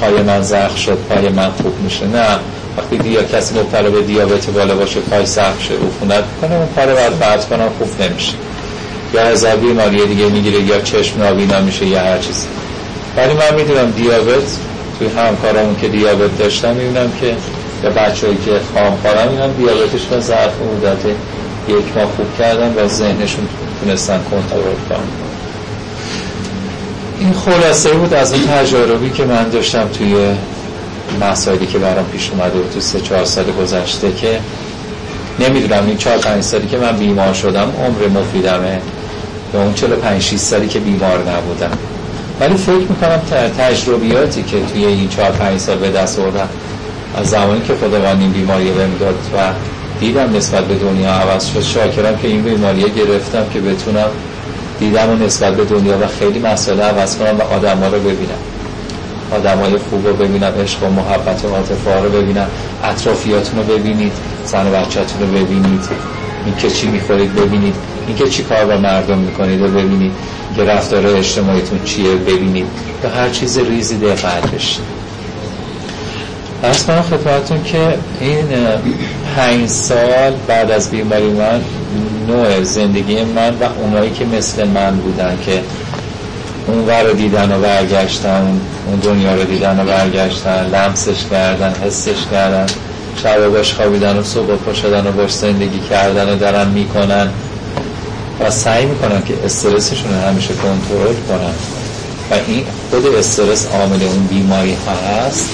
پای 0.00 0.22
من 0.22 0.42
زخ 0.42 0.76
شد 0.76 0.98
پای 1.08 1.28
من 1.28 1.50
خوب 1.50 1.80
میشه. 1.80 2.06
نه. 2.06 2.38
وقتی 2.78 2.98
دیا 2.98 3.22
کسی 3.22 3.54
مبتلا 3.54 3.90
به 3.90 4.02
دیابت 4.02 4.46
بالا 4.46 4.74
باشه 4.74 5.00
پای 5.00 5.26
سخت 5.26 5.62
شه 5.62 5.74
عفونت 5.74 6.24
کنه 6.40 6.54
اون 6.54 6.68
کار 6.76 6.94
بعد 6.94 7.18
بعد 7.18 7.48
کنم 7.48 7.68
خوب 7.78 8.02
نمیشه. 8.02 8.32
یا 9.14 9.22
هزار 9.22 9.56
بیماری 9.56 10.06
دیگه 10.06 10.26
می‌گیره 10.28 10.60
یا 10.60 10.80
چشم 10.80 11.22
نابینا 11.22 11.60
میشه 11.60 11.86
یا 11.86 12.00
هر 12.00 12.18
چیزی. 12.18 12.46
ولی 13.16 13.32
من 13.32 13.54
می‌دونم 13.56 13.90
دیابت 13.90 14.58
توی 14.98 15.08
همکارمون 15.08 15.76
که 15.80 15.88
دیابت 15.88 16.38
داشتم 16.38 16.74
می‌بینم 16.74 17.12
که 17.20 17.36
یا 17.84 17.90
بچه‌ای 17.90 18.36
که 18.36 18.60
خام 18.74 18.98
کارم 19.02 19.28
می‌بینم 19.28 19.52
دیابتشون 19.52 20.20
ظرف 20.20 20.52
مدت 20.60 21.06
یک 21.68 21.96
ماه 21.96 22.06
خوب 22.16 22.38
کردن 22.38 22.74
و 22.76 22.88
ذهنشون 22.88 23.48
تونستن 23.80 24.20
کنترل 24.30 24.74
کنن. 24.88 24.98
این 27.20 27.32
خلاصه 27.32 27.90
بود 27.90 28.14
از 28.14 28.32
اون 28.32 28.42
تجاربی 28.46 29.10
که 29.10 29.24
من 29.24 29.48
داشتم 29.48 29.88
توی 29.98 30.14
مسائلی 31.20 31.66
که 31.66 31.78
برام 31.78 32.04
پیش 32.04 32.30
اومده 32.30 32.68
تو 32.74 32.80
سه 32.80 33.00
چهار 33.00 33.24
سال 33.24 33.44
گذشته 33.44 34.12
که 34.12 34.40
نمی‌دونم 35.40 35.86
این 35.86 35.96
چهار 35.96 36.18
پنج 36.18 36.42
سالی 36.42 36.66
که 36.66 36.78
من 36.78 36.96
بیمار 36.96 37.34
شدم 37.34 37.72
عمر 37.84 38.20
مفیدمه 38.20 38.80
یا 39.54 39.62
اون 39.62 39.74
چلو 39.74 39.96
پنج 39.96 40.22
شیست 40.22 40.50
سالی 40.50 40.68
که 40.68 40.78
بیمار 40.78 41.18
نبودم. 41.18 41.70
ولی 42.40 42.56
فکر 42.56 42.72
می‌کنم 42.72 43.20
تجربیاتی 43.58 44.42
که 44.42 44.56
توی 44.72 44.84
این 44.84 45.08
چهار 45.08 45.30
پنج 45.30 45.60
سال 45.60 45.76
به 45.76 45.90
دست 45.90 46.18
آوردم 46.18 46.48
از 47.16 47.26
زمانی 47.26 47.60
که 47.60 47.74
خداوند 47.74 48.20
این 48.20 48.32
بیماری 48.32 48.70
بهم 48.70 48.96
داد 49.00 49.14
و 49.34 49.38
دیدم 50.00 50.36
نسبت 50.36 50.64
به 50.64 50.74
دنیا 50.74 51.10
عوض 51.10 51.46
شد. 51.46 51.60
شاکرم 51.60 52.16
که 52.16 52.28
این 52.28 52.42
بیماری 52.42 52.80
گرفتم 52.80 53.44
که 53.52 53.60
بتونم 53.60 54.08
دیدم 54.80 55.10
و 55.10 55.16
نسبت 55.24 55.56
به 55.56 55.64
دنیا 55.64 55.98
و 55.98 56.06
خیلی 56.18 56.38
مسئله 56.38 56.82
عوض 56.82 57.16
کنم 57.16 57.38
و 57.38 57.42
آدم 57.42 57.78
ها 57.78 57.86
رو 57.86 57.98
ببینم. 57.98 58.51
آدم 59.34 59.58
های 59.58 59.78
خوب 59.78 60.06
رو 60.06 60.12
ببینم 60.14 60.52
عشق 60.62 60.82
و 60.82 60.90
محبت 60.90 61.44
و 61.44 61.48
عاطفه 61.48 62.02
رو 62.02 62.10
ببینم 62.10 62.46
اطرافیاتون 62.84 63.58
رو 63.58 63.78
ببینید 63.78 64.12
زن 64.46 64.66
و 64.66 64.76
رو 65.20 65.26
ببینید. 65.26 65.88
این 66.46 66.56
که 66.56 66.70
چی 66.70 66.86
می‌خورید 66.86 67.34
ببینید. 67.34 67.74
این 68.06 68.16
که 68.16 68.28
چی 68.28 68.42
کار 68.42 68.64
با 68.64 68.76
مردم 68.76 69.18
می‌کنید 69.18 69.60
و 69.60 69.68
ببینید. 69.68 70.12
که 70.56 70.64
رفتار 70.64 71.06
اجتماعیتون 71.06 71.84
چیه 71.84 72.14
ببینید. 72.14 72.66
به 73.02 73.08
هر 73.08 73.30
چیز 73.30 73.58
ریزی 73.58 73.98
دقت 73.98 74.50
بشید. 74.50 75.02
ارز 76.64 76.86
کنم 76.86 77.04
که 77.64 77.94
این 78.20 78.44
پنج 79.36 79.68
سال 79.68 80.32
بعد 80.48 80.70
از 80.70 80.90
بیماری 80.90 81.30
من 81.30 81.60
نوع 82.28 82.62
زندگی 82.62 83.24
من 83.24 83.54
و 83.60 83.64
اونایی 83.80 84.10
که 84.10 84.24
مثل 84.24 84.68
من 84.68 84.96
بودن 84.96 85.38
که 85.46 85.60
اون 86.66 86.90
رو 87.06 87.12
دیدن 87.12 87.52
و 87.52 87.60
برگشتن 87.60 88.60
اون 88.86 88.98
دنیا 89.02 89.34
رو 89.34 89.44
دیدن 89.44 89.80
و 89.80 89.84
برگشتن 89.84 90.66
لمسش 90.66 91.24
کردن 91.30 91.74
حسش 91.84 92.26
کردن 92.30 92.66
شب 93.22 93.48
باش 93.48 93.74
خوابیدن 93.74 94.18
و 94.18 94.22
صبح 94.22 94.56
پا 94.56 94.74
شدن 94.74 95.06
و 95.06 95.12
باش 95.12 95.32
زندگی 95.32 95.80
کردن 95.90 96.32
و 96.32 96.36
دارن 96.36 96.68
می‌کنن. 96.68 97.28
و 98.40 98.50
سعی 98.50 98.86
می‌کنن 98.86 99.22
که 99.22 99.34
استرسشون 99.44 100.14
رو 100.14 100.28
همیشه 100.28 100.54
کنترل 100.54 101.14
کنن. 101.28 101.54
و 102.30 102.34
این 102.46 102.64
خود 102.90 103.06
استرس 103.06 103.66
عامل 103.66 104.02
اون 104.02 104.26
بیماری 104.26 104.76
هست. 105.26 105.50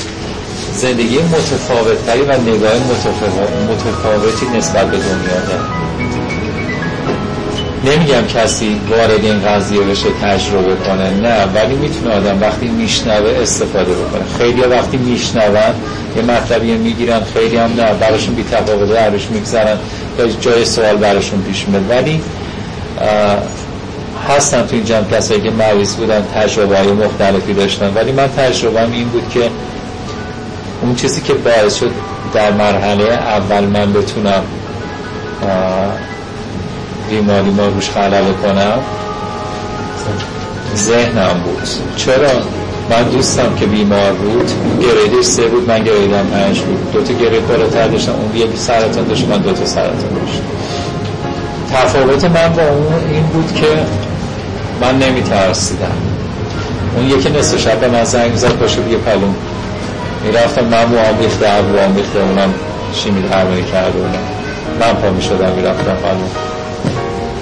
زندگی 0.74 1.18
متفاوتتری 1.18 2.22
و 2.22 2.32
نگاه 2.32 2.72
متفاوتی 3.70 4.58
نسبت 4.58 4.90
به 4.90 4.96
دنیا 4.96 5.40
داره. 5.48 5.77
نمیگم 7.88 8.26
کسی 8.26 8.80
وارد 8.88 9.24
این 9.24 9.42
قضیه 9.42 9.80
بشه 9.80 10.06
تجربه 10.22 10.74
کنه 10.74 11.10
نه 11.10 11.44
ولی 11.44 11.74
می‌تونه 11.74 12.14
آدم 12.14 12.40
وقتی 12.40 12.68
میشنوه 12.68 13.30
استفاده 13.42 13.92
بکنه. 13.92 14.22
خیلی 14.38 14.60
وقتی 14.60 14.96
میشنون 14.96 15.56
یه 16.16 16.22
مطلبی 16.22 16.72
می‌گیرن 16.72 17.20
خیلی 17.34 17.56
هم 17.56 17.70
نه 17.76 17.94
براشون 18.00 18.34
بی 18.34 18.42
تفاوت 18.42 18.88
درش 18.88 19.26
میگذرن 19.30 19.76
یا 20.18 20.26
جای 20.40 20.64
سوال 20.64 20.96
براشون 20.96 21.42
پیش 21.42 21.68
میاد. 21.68 21.90
ولی 21.90 22.20
هستن 24.28 24.66
تو 24.66 24.76
این 24.76 24.84
جمع 24.84 25.04
کسایی 25.12 25.40
که 25.40 25.50
مریض 25.50 25.94
بودن 25.94 26.24
تجربه 26.34 26.78
های 26.78 26.92
مختلفی 26.92 27.54
داشتن. 27.54 27.92
ولی 27.94 28.12
من 28.12 28.28
تجربه 28.28 28.82
این 28.82 29.08
بود 29.08 29.30
که 29.34 29.50
اون 30.82 30.94
چیزی 30.94 31.20
که 31.20 31.34
باعث 31.34 31.74
شد 31.74 31.90
در 32.34 32.52
مرحله 32.52 33.04
اول 33.04 33.64
من 33.64 33.92
بتونم 33.92 34.42
بیماری 37.10 37.50
ما 37.50 37.66
روش 37.66 37.90
خلال 37.90 38.32
کنم. 38.42 38.78
ذهنم 40.76 41.40
بود. 41.44 41.68
چرا؟ 41.96 42.30
من 42.90 43.02
دوستم 43.02 43.54
که 43.54 43.66
بیمار 43.66 44.12
بود. 44.12 44.50
گریدش 44.82 45.24
سه 45.24 45.42
بود 45.42 45.68
من 45.68 45.84
گریدم 45.84 46.26
پنج 46.32 46.60
بود. 46.60 46.92
دو 46.92 47.02
تا 47.02 47.12
گرید 47.12 47.48
بالاتر 47.48 47.88
داشتم. 47.88 48.12
اون 48.12 48.36
یه 48.36 48.46
سرطان 48.56 49.04
داشت 49.04 49.28
من 49.28 49.38
دو 49.38 49.52
تا 49.52 49.66
سرطان 49.66 49.94
داشتم. 49.94 50.44
تفاوت 51.72 52.24
من 52.24 52.52
با 52.52 52.62
اون 52.62 53.10
این 53.10 53.22
بود 53.22 53.54
که 53.54 53.66
من 54.80 54.98
نمی 54.98 55.22
ترسیدم 55.22 55.96
اون 56.96 57.06
یکی 57.06 57.30
نصف 57.30 57.58
شب 57.58 57.80
به 57.80 57.88
من 57.88 58.04
زنگ 58.04 58.34
زد 58.34 58.48
پاشو 58.48 58.82
بیا 58.82 58.98
پلون. 58.98 59.34
می‌رفتم 60.24 60.64
من 60.64 60.84
مو 60.84 60.98
آمیخته 60.98 61.48
هم 61.48 61.64
آمیخته 61.88 62.18
اونم 62.18 62.54
شیمی 62.92 63.22
درمانی 63.22 63.62
کرده 63.62 63.98
اونم 63.98 64.24
من 64.80 65.00
پا 65.00 65.10
می 65.10 65.22
شدم 65.22 65.52
می‌رفتم 65.56 65.94
پلون. 65.94 66.57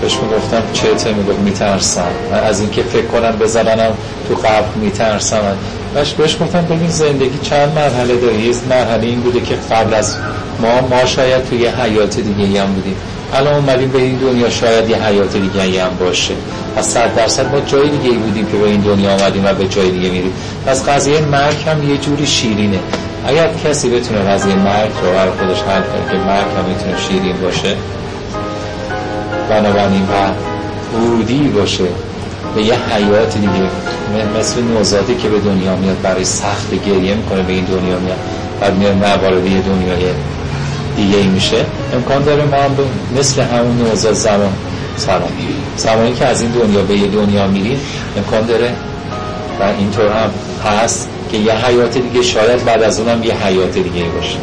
بهش 0.07 0.19
می‌گفتم 0.23 0.63
چته 0.73 1.13
می‌گفت؟ 1.13 1.39
میترسم. 1.39 2.11
من 2.33 2.39
از 2.39 2.61
اینکه 2.61 2.83
فکر 2.83 3.07
کنم 3.07 3.31
بزننم 3.31 3.93
تو 4.29 4.35
قبل 4.35 4.81
میترسم. 4.81 5.41
بهش 5.95 6.13
بهش 6.13 6.37
گفتم 6.41 6.63
ببین 6.63 6.91
زندگی 6.91 7.39
چند 7.43 7.73
مرحله 7.75 8.17
داره 8.17 8.35
یه 8.35 8.55
مرحله 8.71 9.07
این 9.07 9.21
بوده 9.21 9.41
که 9.41 9.55
قبل 9.71 9.95
از 9.95 10.17
ما 10.61 10.81
ما 10.81 11.05
شاید 11.05 11.45
توی 11.45 11.67
حیات 11.67 12.21
دیگه 12.21 12.63
هم 12.63 12.73
بودیم. 12.73 12.97
الان 13.35 13.55
اومدیم 13.55 13.89
به 13.89 13.99
این 13.99 14.17
دنیا 14.17 14.51
شاید 14.51 14.91
یه 14.91 15.07
حیات 15.07 15.37
دیگه 15.37 15.85
هم 15.85 15.97
باشه. 16.01 16.35
از 16.77 16.87
صد 16.87 17.15
درصد 17.15 17.55
ما 17.55 17.61
جای 17.61 17.89
دیگه 17.89 18.11
ای 18.11 18.17
بودیم 18.17 18.47
که 18.47 18.57
به 18.57 18.67
این 18.67 18.81
دنیا 18.81 19.11
آمدیم 19.11 19.45
و 19.45 19.53
به 19.53 19.69
جای 19.69 19.91
دیگه 19.91 20.11
میریم. 20.11 20.33
پس 20.67 20.89
قضیه 20.89 21.21
مرگ 21.21 21.57
هم 21.67 21.91
یه 21.91 21.97
جوری 21.97 22.27
شیرینه. 22.27 22.79
اگر 23.27 23.51
کسی 23.65 23.91
بتونه 23.91 24.21
قضیه 24.21 24.55
مرگ 24.55 24.91
رو 25.03 25.13
برای 25.13 25.31
خودش 25.31 25.61
حل 25.63 25.81
کنه 25.83 26.11
که 26.11 26.17
مرگ 26.27 26.47
هم 26.59 26.65
می‌تونه 26.69 26.97
شیرین 27.09 27.37
باشه 27.43 27.77
بنابراین 29.51 30.03
و 30.03 30.31
ورودی 30.97 31.49
باشه 31.49 31.85
به 32.55 32.63
یه 32.63 32.75
حیات 32.75 33.35
دیگه. 33.35 33.71
مثل 34.39 34.63
نوزاده 34.63 35.15
که 35.15 35.29
به 35.29 35.39
دنیا 35.39 35.77
میاد 35.77 36.03
برای 36.03 36.25
سخت 36.25 36.75
گریه 36.87 37.15
می‌کنه 37.15 37.43
به 37.43 37.53
این 37.53 37.65
دنیا 37.65 37.99
میاد. 37.99 38.19
بعد 38.61 38.75
میاد 38.75 39.47
یه 39.47 39.61
دنیای 39.61 40.05
دیگه 40.97 41.23
میشه. 41.23 41.65
امکان 41.95 42.23
داره 42.23 42.45
ما 42.45 42.57
هم 42.57 42.77
مثل 43.19 43.43
همون 43.43 43.79
نوزاد 43.79 44.15
زمان 44.15 44.53
سلام 44.97 45.29
زمانی 45.77 46.15
که 46.15 46.25
از 46.27 46.41
این 46.41 46.51
دنیا 46.51 46.83
به 46.83 46.95
یه 46.97 47.07
دنیا 47.07 47.47
میریم 47.47 47.81
امکان 48.17 48.47
داره 48.47 48.73
و 49.61 49.63
اینطور 49.79 50.07
هم 50.07 50.31
هست 50.65 51.09
که 51.33 51.39
یه 51.39 51.53
حیات 51.53 51.99
دیگه 51.99 52.23
شاید 52.23 52.65
بعد 52.65 52.83
از 52.83 53.01
اونم 53.01 53.23
یه 53.23 53.47
حیات 53.47 53.73
دیگه 53.73 54.05
باشه. 54.05 54.37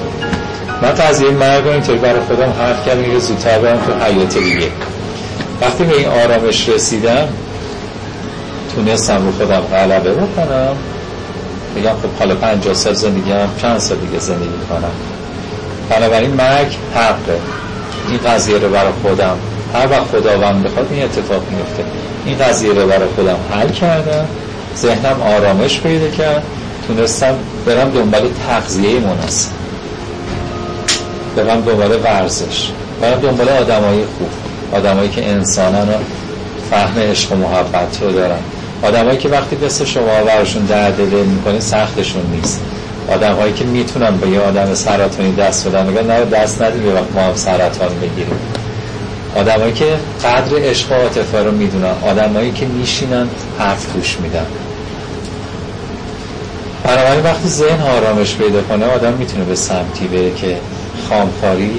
من 0.84 0.90
قضیه 0.90 1.30
مرگ 1.30 1.68
اینطوری 1.68 1.98
برای 1.98 2.20
خودم 2.20 2.54
حرف 2.60 2.86
کردم 2.86 3.04
که 3.04 3.20
زودتر 3.20 3.60
برم 3.60 3.78
تو 3.78 4.06
حیات 4.06 4.38
دیگه. 4.38 4.68
وقتی 5.62 5.84
به 5.84 5.98
این 5.98 6.08
آرامش 6.08 6.70
رسیدم 6.70 7.28
تونستم 8.76 9.26
رو 9.26 9.32
خودم 9.32 9.60
غلبه 9.60 10.14
بکنم. 10.14 10.76
بگم 11.76 11.90
خب 11.90 12.20
حالا 12.20 12.36
پنجاه 12.36 12.74
سال 12.74 12.94
زندگی 12.94 13.32
هم 13.32 13.50
چند 13.62 13.80
سال 13.80 13.98
دیگه 13.98 14.20
زندگی 14.20 14.66
کنم 14.70 14.92
بنابراین 15.90 16.32
مرگ 16.32 16.78
حقه. 16.96 17.40
این 18.10 18.20
قضیه 18.26 18.58
رو 18.58 18.70
برای 18.70 18.92
خودم 19.02 19.38
هر 19.74 19.88
وقت 19.92 20.04
خداوند 20.04 20.64
بخواد 20.64 20.88
این 20.92 21.04
اتفاق 21.04 21.42
میفته 21.52 21.84
این 22.26 22.38
قضیه 22.38 22.74
رو 22.74 22.88
برای 22.88 23.08
خودم 23.16 23.38
حل 23.52 23.70
کردم. 23.70 24.26
ذهنم 24.78 25.22
آرامش 25.22 25.80
پیدا 25.80 26.10
کرد. 26.10 26.44
تونستم 26.88 27.36
برم 27.66 27.90
دنبال 27.90 28.30
تغذیه 28.48 29.00
مناسب. 29.00 29.63
برم 31.36 31.62
دنبال 31.62 32.00
ورزش. 32.04 32.70
برم 33.02 33.20
دنبال 33.20 33.50
آدمای 33.50 34.06
خوب. 34.18 34.30
آدمایی 34.74 35.10
که 35.10 35.30
انسانن 35.30 35.90
و 35.90 35.94
فهم 36.70 37.00
عشق 37.00 37.32
و 37.32 37.36
محبت 37.36 37.98
رو 38.02 38.12
دارن. 38.12 38.40
آدمایی 38.82 39.18
که 39.18 39.30
وقتی 39.30 39.56
دست 39.56 39.86
شما 39.86 40.24
براشون 40.26 40.66
درد 40.66 40.96
دل 40.96 41.24
می‌کنه 41.26 41.60
سختشون 41.60 42.22
نیست. 42.32 42.62
آدم 43.10 43.34
هایی 43.34 43.54
که 43.54 43.66
می‌تونن 43.66 44.18
به 44.18 44.30
یه 44.30 44.40
آدم 44.40 44.74
سرطانی 44.74 45.36
دست 45.36 45.68
بدن 45.68 45.86
میگن 45.86 46.06
نه 46.12 46.26
دست 46.26 46.62
ندیم 46.62 46.96
وقت 46.96 47.16
ما 47.16 47.22
هم 47.22 47.36
سرطان 47.36 47.90
بگیریم. 48.02 48.40
آدمایی 49.36 49.74
که 49.74 49.86
قدر 50.24 50.58
عشق 50.58 50.92
و 50.92 50.94
عاطفه 50.94 51.44
رو 51.44 51.52
می‌دونن 51.52 51.94
آدمایی 52.02 52.52
که 52.52 52.66
میشینن 52.66 53.28
حرف 53.60 53.94
گوش 53.94 54.18
میدن. 54.20 54.46
بنابراین 56.84 57.24
وقتی 57.24 57.48
ذهن 57.48 57.82
آرامش 57.82 58.36
پیدا 58.36 58.62
کنه 58.62 58.86
آدم 58.86 59.14
می‌تونه 59.14 59.44
به 59.44 59.56
سمتی 59.56 60.08
بره 60.08 60.32
که 60.32 60.58
خامخاری 61.10 61.72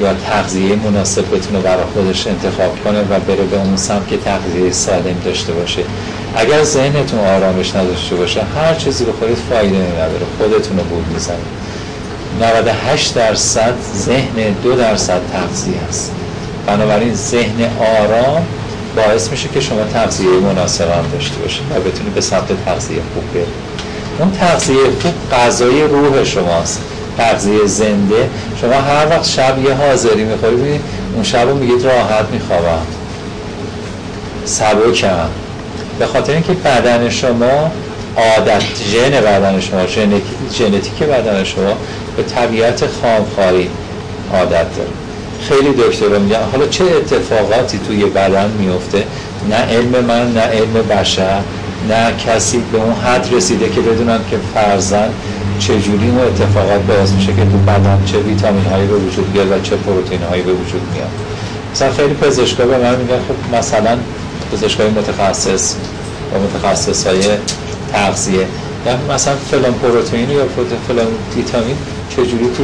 یا 0.00 0.14
تغذیه 0.14 0.76
مناسب 0.76 1.36
بتونه 1.36 1.58
برای 1.58 1.84
خودش 1.94 2.26
انتخاب 2.26 2.84
کنه 2.84 3.00
و 3.00 3.20
بره 3.28 3.44
به 3.44 3.56
اون 3.56 3.76
سمت 3.76 4.08
که 4.08 4.16
تغذیه 4.16 4.72
سالم 4.72 5.16
داشته 5.24 5.52
باشه. 5.52 5.82
اگر 6.36 6.62
ذهنتون 6.62 7.18
آرامش 7.20 7.74
نداشته 7.76 8.16
باشه 8.16 8.40
هر 8.56 8.74
چیزی 8.74 9.04
رو 9.04 9.12
خودت 9.12 9.38
فایده 9.50 9.76
نداره. 9.76 10.26
خودتون 10.38 10.78
رو 10.78 10.84
بود 10.84 11.04
می‌زنید 11.12 11.62
98 12.40 13.14
درصد 13.14 13.74
ذهن 13.96 14.54
دو 14.62 14.76
درصد 14.76 15.20
تغذیه 15.32 15.74
است 15.88 16.12
بنابراین 16.66 17.14
ذهن 17.14 17.70
آرام 18.00 18.46
باعث 18.96 19.30
میشه 19.30 19.48
که 19.48 19.60
شما 19.60 19.84
تغذیه 19.84 20.28
مناسب 20.30 20.84
هم 20.90 21.04
داشته 21.12 21.36
باشید 21.36 21.62
و 21.70 21.80
بتونید 21.80 22.14
به 22.14 22.20
سمت 22.20 22.64
تغذیه 22.66 22.98
خوب 23.14 23.32
برید. 23.34 23.46
اون 24.18 24.32
تغذیه 24.32 24.76
خوب 25.02 25.14
غذای 25.32 25.82
روح 25.82 26.24
شماست. 26.24 26.80
تغذیه 27.22 27.66
زنده. 27.66 28.28
شما 28.60 28.72
هر 28.72 29.06
وقت 29.10 29.24
شب 29.28 29.64
یه 29.64 29.74
حاضری 29.74 30.24
می‌خورید 30.24 30.80
اون 31.14 31.24
شب 31.24 31.48
رو 31.48 31.54
میگید 31.54 31.82
راحت 31.82 32.24
میخوابم. 32.32 32.86
سبکم. 34.44 35.28
به 35.98 36.06
خاطر 36.06 36.32
اینکه 36.32 36.52
بدن 36.52 37.10
شما 37.10 37.70
عادت 38.16 38.62
ژن 38.92 39.10
بدن 39.10 39.60
شما 39.60 39.86
ژنتیک 40.52 41.02
بدن 41.02 41.44
شما 41.44 41.72
به 42.16 42.22
طبیعت 42.22 42.84
خامخواری 43.02 43.70
عادت 44.34 44.50
داره. 44.50 44.88
خیلی 45.48 45.72
دکتر 45.72 46.18
میگن 46.18 46.38
حالا 46.52 46.66
چه 46.66 46.84
اتفاقاتی 46.84 47.80
توی 47.88 48.04
بدن 48.04 48.50
میفته 48.58 49.04
نه 49.50 49.56
علم 49.56 50.04
من 50.04 50.34
نه 50.34 50.40
علم 50.40 50.72
بشر. 50.72 51.40
نه 51.88 52.12
کسی 52.26 52.62
به 52.72 52.78
اون 52.78 52.92
حد 52.92 53.28
رسیده 53.32 53.68
که 53.68 53.80
بدونن 53.80 54.18
که 54.30 54.36
فرزن 54.54 55.08
چجوری 55.58 56.08
اون 56.08 56.18
اتفاقات 56.18 56.80
باعث 56.80 57.12
میشه 57.12 57.26
که 57.26 57.44
تو 57.44 57.58
بدن 57.66 58.02
چه 58.06 58.18
ویتامین 58.18 58.64
هایی 58.64 58.86
به 58.86 58.94
وجود 58.94 59.32
بیاد 59.32 59.50
و 59.50 59.60
چه 59.60 59.76
پروتئین 59.76 60.22
هایی 60.22 60.42
به 60.42 60.52
وجود 60.52 60.82
میاد. 60.94 61.08
مثلا 61.72 61.92
خیلی 61.92 62.14
پزشکا 62.14 62.64
به 62.64 62.78
من 62.78 62.96
میگن 62.96 63.16
خب 63.28 63.56
مثلا 63.56 63.98
پزشکای 64.52 64.90
متخصص 64.90 65.74
و 66.34 66.38
متخصص 66.38 67.06
های 67.06 67.22
تغذیه. 67.92 68.46
یا 68.86 69.14
مثلا 69.14 69.34
فلان 69.50 69.72
پروتئین 69.72 70.30
یا 70.30 70.44
فلان 70.88 71.06
ویتامین 71.36 71.76
چجوری 72.10 72.50
تو 72.56 72.62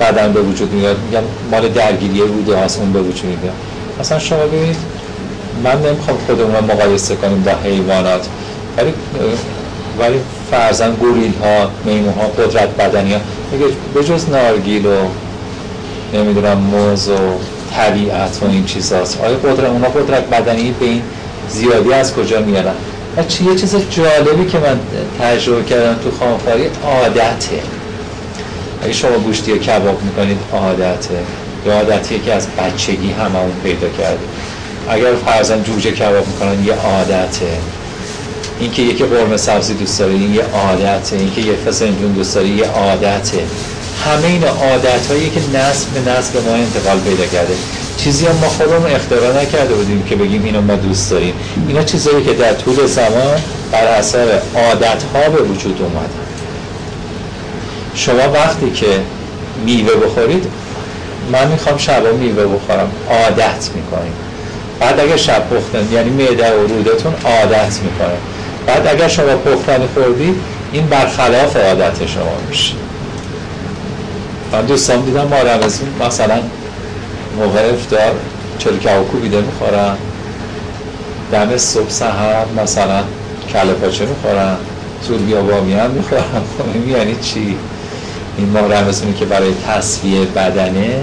بدن 0.00 0.32
به 0.32 0.40
وجود 0.40 0.72
میاد؟ 0.72 0.96
میگم 0.98 1.22
مال 1.50 1.68
درگیری 1.68 2.20
روده 2.20 2.56
هاست 2.56 2.78
اون 2.78 2.92
به 2.92 3.00
وجود 3.00 3.38
میاد. 3.42 3.54
مثلا 4.00 4.18
شما 4.18 4.38
ببینید 4.38 4.76
من 5.64 5.82
نمی‌خوام 5.82 6.16
خودمون 6.26 6.54
رو 6.54 6.64
مقایسه 6.64 7.16
کنیم 7.16 7.42
با 7.42 7.52
حیوانات. 7.64 8.26
ولی 8.78 8.94
ولی 9.98 10.20
فرزن 10.50 10.94
گوریل 10.94 11.32
ها 11.42 11.70
میمون 11.84 12.14
ها 12.14 12.26
قدرت 12.26 12.68
بدنی 12.68 13.12
ها 13.12 13.20
میگه 13.52 13.64
بجز 13.94 14.30
نارگیل 14.30 14.86
و 14.86 14.94
نمی‌دونم 16.12 16.58
موز 16.58 17.08
و 17.08 17.18
طبیعت 17.76 18.38
و 18.42 18.46
این 18.46 18.64
چیزاست. 18.64 19.20
آیا 19.20 19.36
قدرت 19.36 19.70
اونا 19.70 19.88
قدرت 19.88 20.30
بدنی 20.30 20.74
به 20.80 20.86
این 20.86 21.02
زیادی 21.48 21.92
از 21.92 22.14
کجا 22.14 22.40
میارن 22.40 22.74
و 23.16 23.20
یه 23.20 23.56
چیز 23.56 23.76
جالبی 23.90 24.46
که 24.46 24.58
من 24.58 24.80
تجربه 25.20 25.64
کردم 25.64 25.94
تو 25.94 26.10
خانفاری 26.10 26.70
عادته. 26.84 27.62
اگه 28.82 28.92
شما 28.92 29.18
گوشتی 29.18 29.58
کباب 29.58 30.02
می‌کنید 30.02 30.38
عادته. 30.52 31.18
یا 31.66 31.72
عادتیه 31.72 32.18
که 32.18 32.34
از 32.34 32.46
بچگی 32.58 33.12
همه 33.12 33.38
اون 33.38 33.52
پیدا 33.62 33.88
کرده. 33.88 34.18
اگر 34.88 35.14
فرزن 35.14 35.62
جوجه 35.62 35.92
کباب 35.92 36.26
می‌کنن 36.26 36.64
یه 36.64 36.74
عادته. 36.74 37.46
اینکه 38.60 38.82
یکی 38.82 39.04
قرمه 39.04 39.36
سبزی 39.36 39.74
دوست 39.74 39.98
داره 39.98 40.12
این 40.12 40.34
یه 40.34 40.42
عادته 40.42 41.16
اینکه 41.16 41.40
یه 41.40 41.56
فسنجون 41.56 42.12
دوست 42.12 42.34
داره 42.34 42.48
یه 42.48 42.66
عادته 42.66 43.44
همه 44.04 44.26
این 44.26 44.44
عادت 44.44 45.06
هایی 45.06 45.30
که 45.30 45.40
نسل 45.40 45.86
به 45.94 46.10
نسل 46.10 46.32
به 46.32 46.40
ما 46.40 46.56
انتقال 46.56 47.00
پیدا 47.00 47.26
کرده. 47.26 47.54
چیزی 47.96 48.26
هم 48.26 48.36
ما 48.36 48.48
خودمون 48.48 48.90
اختراع 48.90 49.42
نکرده 49.42 49.74
بودیم 49.74 50.02
که 50.02 50.16
بگیم 50.16 50.44
اینو 50.44 50.60
ما 50.60 50.76
دوست 50.76 51.10
داریم. 51.10 51.34
اینا 51.68 51.82
چیزایی 51.82 52.24
که 52.24 52.32
در 52.32 52.52
طول 52.52 52.86
زمان 52.86 53.42
بر 53.72 53.84
اثر 53.84 54.40
عادت 54.54 55.02
ها 55.14 55.28
به 55.28 55.42
وجود 55.42 55.82
اومدن 55.82 56.24
شما 57.94 58.32
وقتی 58.34 58.70
که 58.70 58.86
میوه 59.64 59.94
بخورید 59.94 60.46
من 61.32 61.48
می‌خوام 61.48 61.78
شبا 61.78 62.10
میوه 62.10 62.46
بخورم 62.46 62.90
عادت 63.10 63.68
می‌کنیم. 63.74 64.12
بعد 64.80 65.00
اگر 65.00 65.16
شب 65.16 65.42
پختن 65.50 65.92
یعنی 65.92 66.10
معده 66.10 66.52
و 66.52 66.66
رودتون 66.66 67.14
عادت 67.24 67.80
می‌کنه. 67.82 68.33
بعد 68.66 68.86
اگر 68.86 69.08
شما 69.08 69.36
پختنی 69.36 69.88
خوردید 69.94 70.36
این 70.72 70.86
برخلاف 70.86 71.56
عادت 71.56 72.06
شما 72.06 72.36
میشه. 72.48 72.74
من 74.52 74.62
دوستان 74.66 75.00
دیدم 75.00 75.26
ما 75.26 75.36
رمزون 75.36 75.88
مثلا 76.06 76.38
موقع 77.38 77.70
افتار 77.72 78.12
چلو 78.58 78.76
کوکو 78.76 79.18
بیده 79.18 79.40
می‌خورن. 79.40 79.96
دم 81.32 81.56
صبح 81.56 81.90
سهر 81.90 82.44
مثلا 82.62 83.02
کله 83.52 83.72
پاچه 83.72 84.06
می‌خورن. 84.06 84.56
طول 85.08 85.18
بیا 85.18 85.42
بامی 85.42 85.74
هم 85.74 85.90
می‌خورن. 85.90 86.42
یعنی 86.96 87.16
چی؟ 87.22 87.56
این 88.38 88.48
ما 88.48 88.60
رمزونی 88.60 89.12
که 89.14 89.24
برای 89.24 89.54
تصویه 89.68 90.24
بدنه 90.24 91.00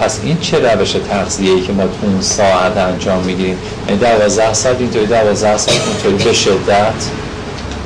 پس 0.00 0.20
این 0.22 0.38
چه 0.40 0.58
روش 0.58 0.92
تغذیه 1.10 1.52
ای 1.52 1.60
که 1.60 1.72
ما 1.72 1.82
تو 1.82 1.90
اون 2.02 2.20
ساعت 2.20 2.76
انجام 2.76 3.24
می‌گیریم؟ 3.24 3.58
یعنی 3.88 4.00
دوازده 4.00 4.54
ساعت 4.54 4.80
اینطوری 4.80 5.06
دوازده 5.06 5.56
ساعت 5.56 5.80
اینطوری 5.88 6.24
به 6.24 6.32
شدت؟ 6.32 6.92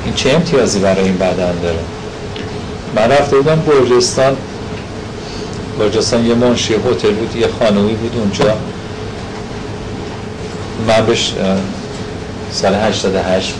این 0.05 0.13
چه 0.13 0.29
امتیازی 0.29 0.79
برای 0.79 1.03
این 1.03 1.17
بدن 1.17 1.53
داره؟ 1.63 1.79
من 2.95 3.11
رفته 3.11 3.35
بودم 3.35 3.55
برجستان 3.55 4.37
برجستان 5.79 6.25
یه 6.25 6.33
منشی 6.33 6.73
هتل 6.73 7.11
بود 7.11 7.35
یه 7.35 7.47
خانومی 7.59 7.93
بود 7.93 8.15
اونجا. 8.15 8.55
من 10.87 11.05
بهش 11.05 11.33
سال 12.51 12.75
88 12.75 13.53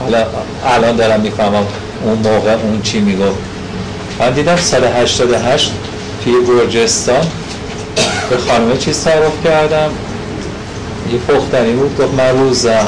حالا 0.00 0.26
الان 0.66 0.96
دارم 0.96 1.20
می‌فهمم 1.20 1.66
اون 2.04 2.18
موقع 2.18 2.52
اون 2.52 2.82
چی 2.82 3.00
می‌گفت. 3.00 3.38
من 4.20 4.30
دیدم 4.30 4.56
سال 4.56 4.84
88 4.84 5.72
توی 6.24 6.32
گرجستان 6.46 7.26
به 8.30 8.36
خانمه 8.36 8.76
چیز 8.76 9.04
تعارف 9.04 9.44
کردم. 9.44 9.90
یه 11.12 11.18
پختنی 11.18 11.72
بود 11.72 11.98
گفت 11.98 12.14
من 12.14 12.38
روزم 12.38 12.86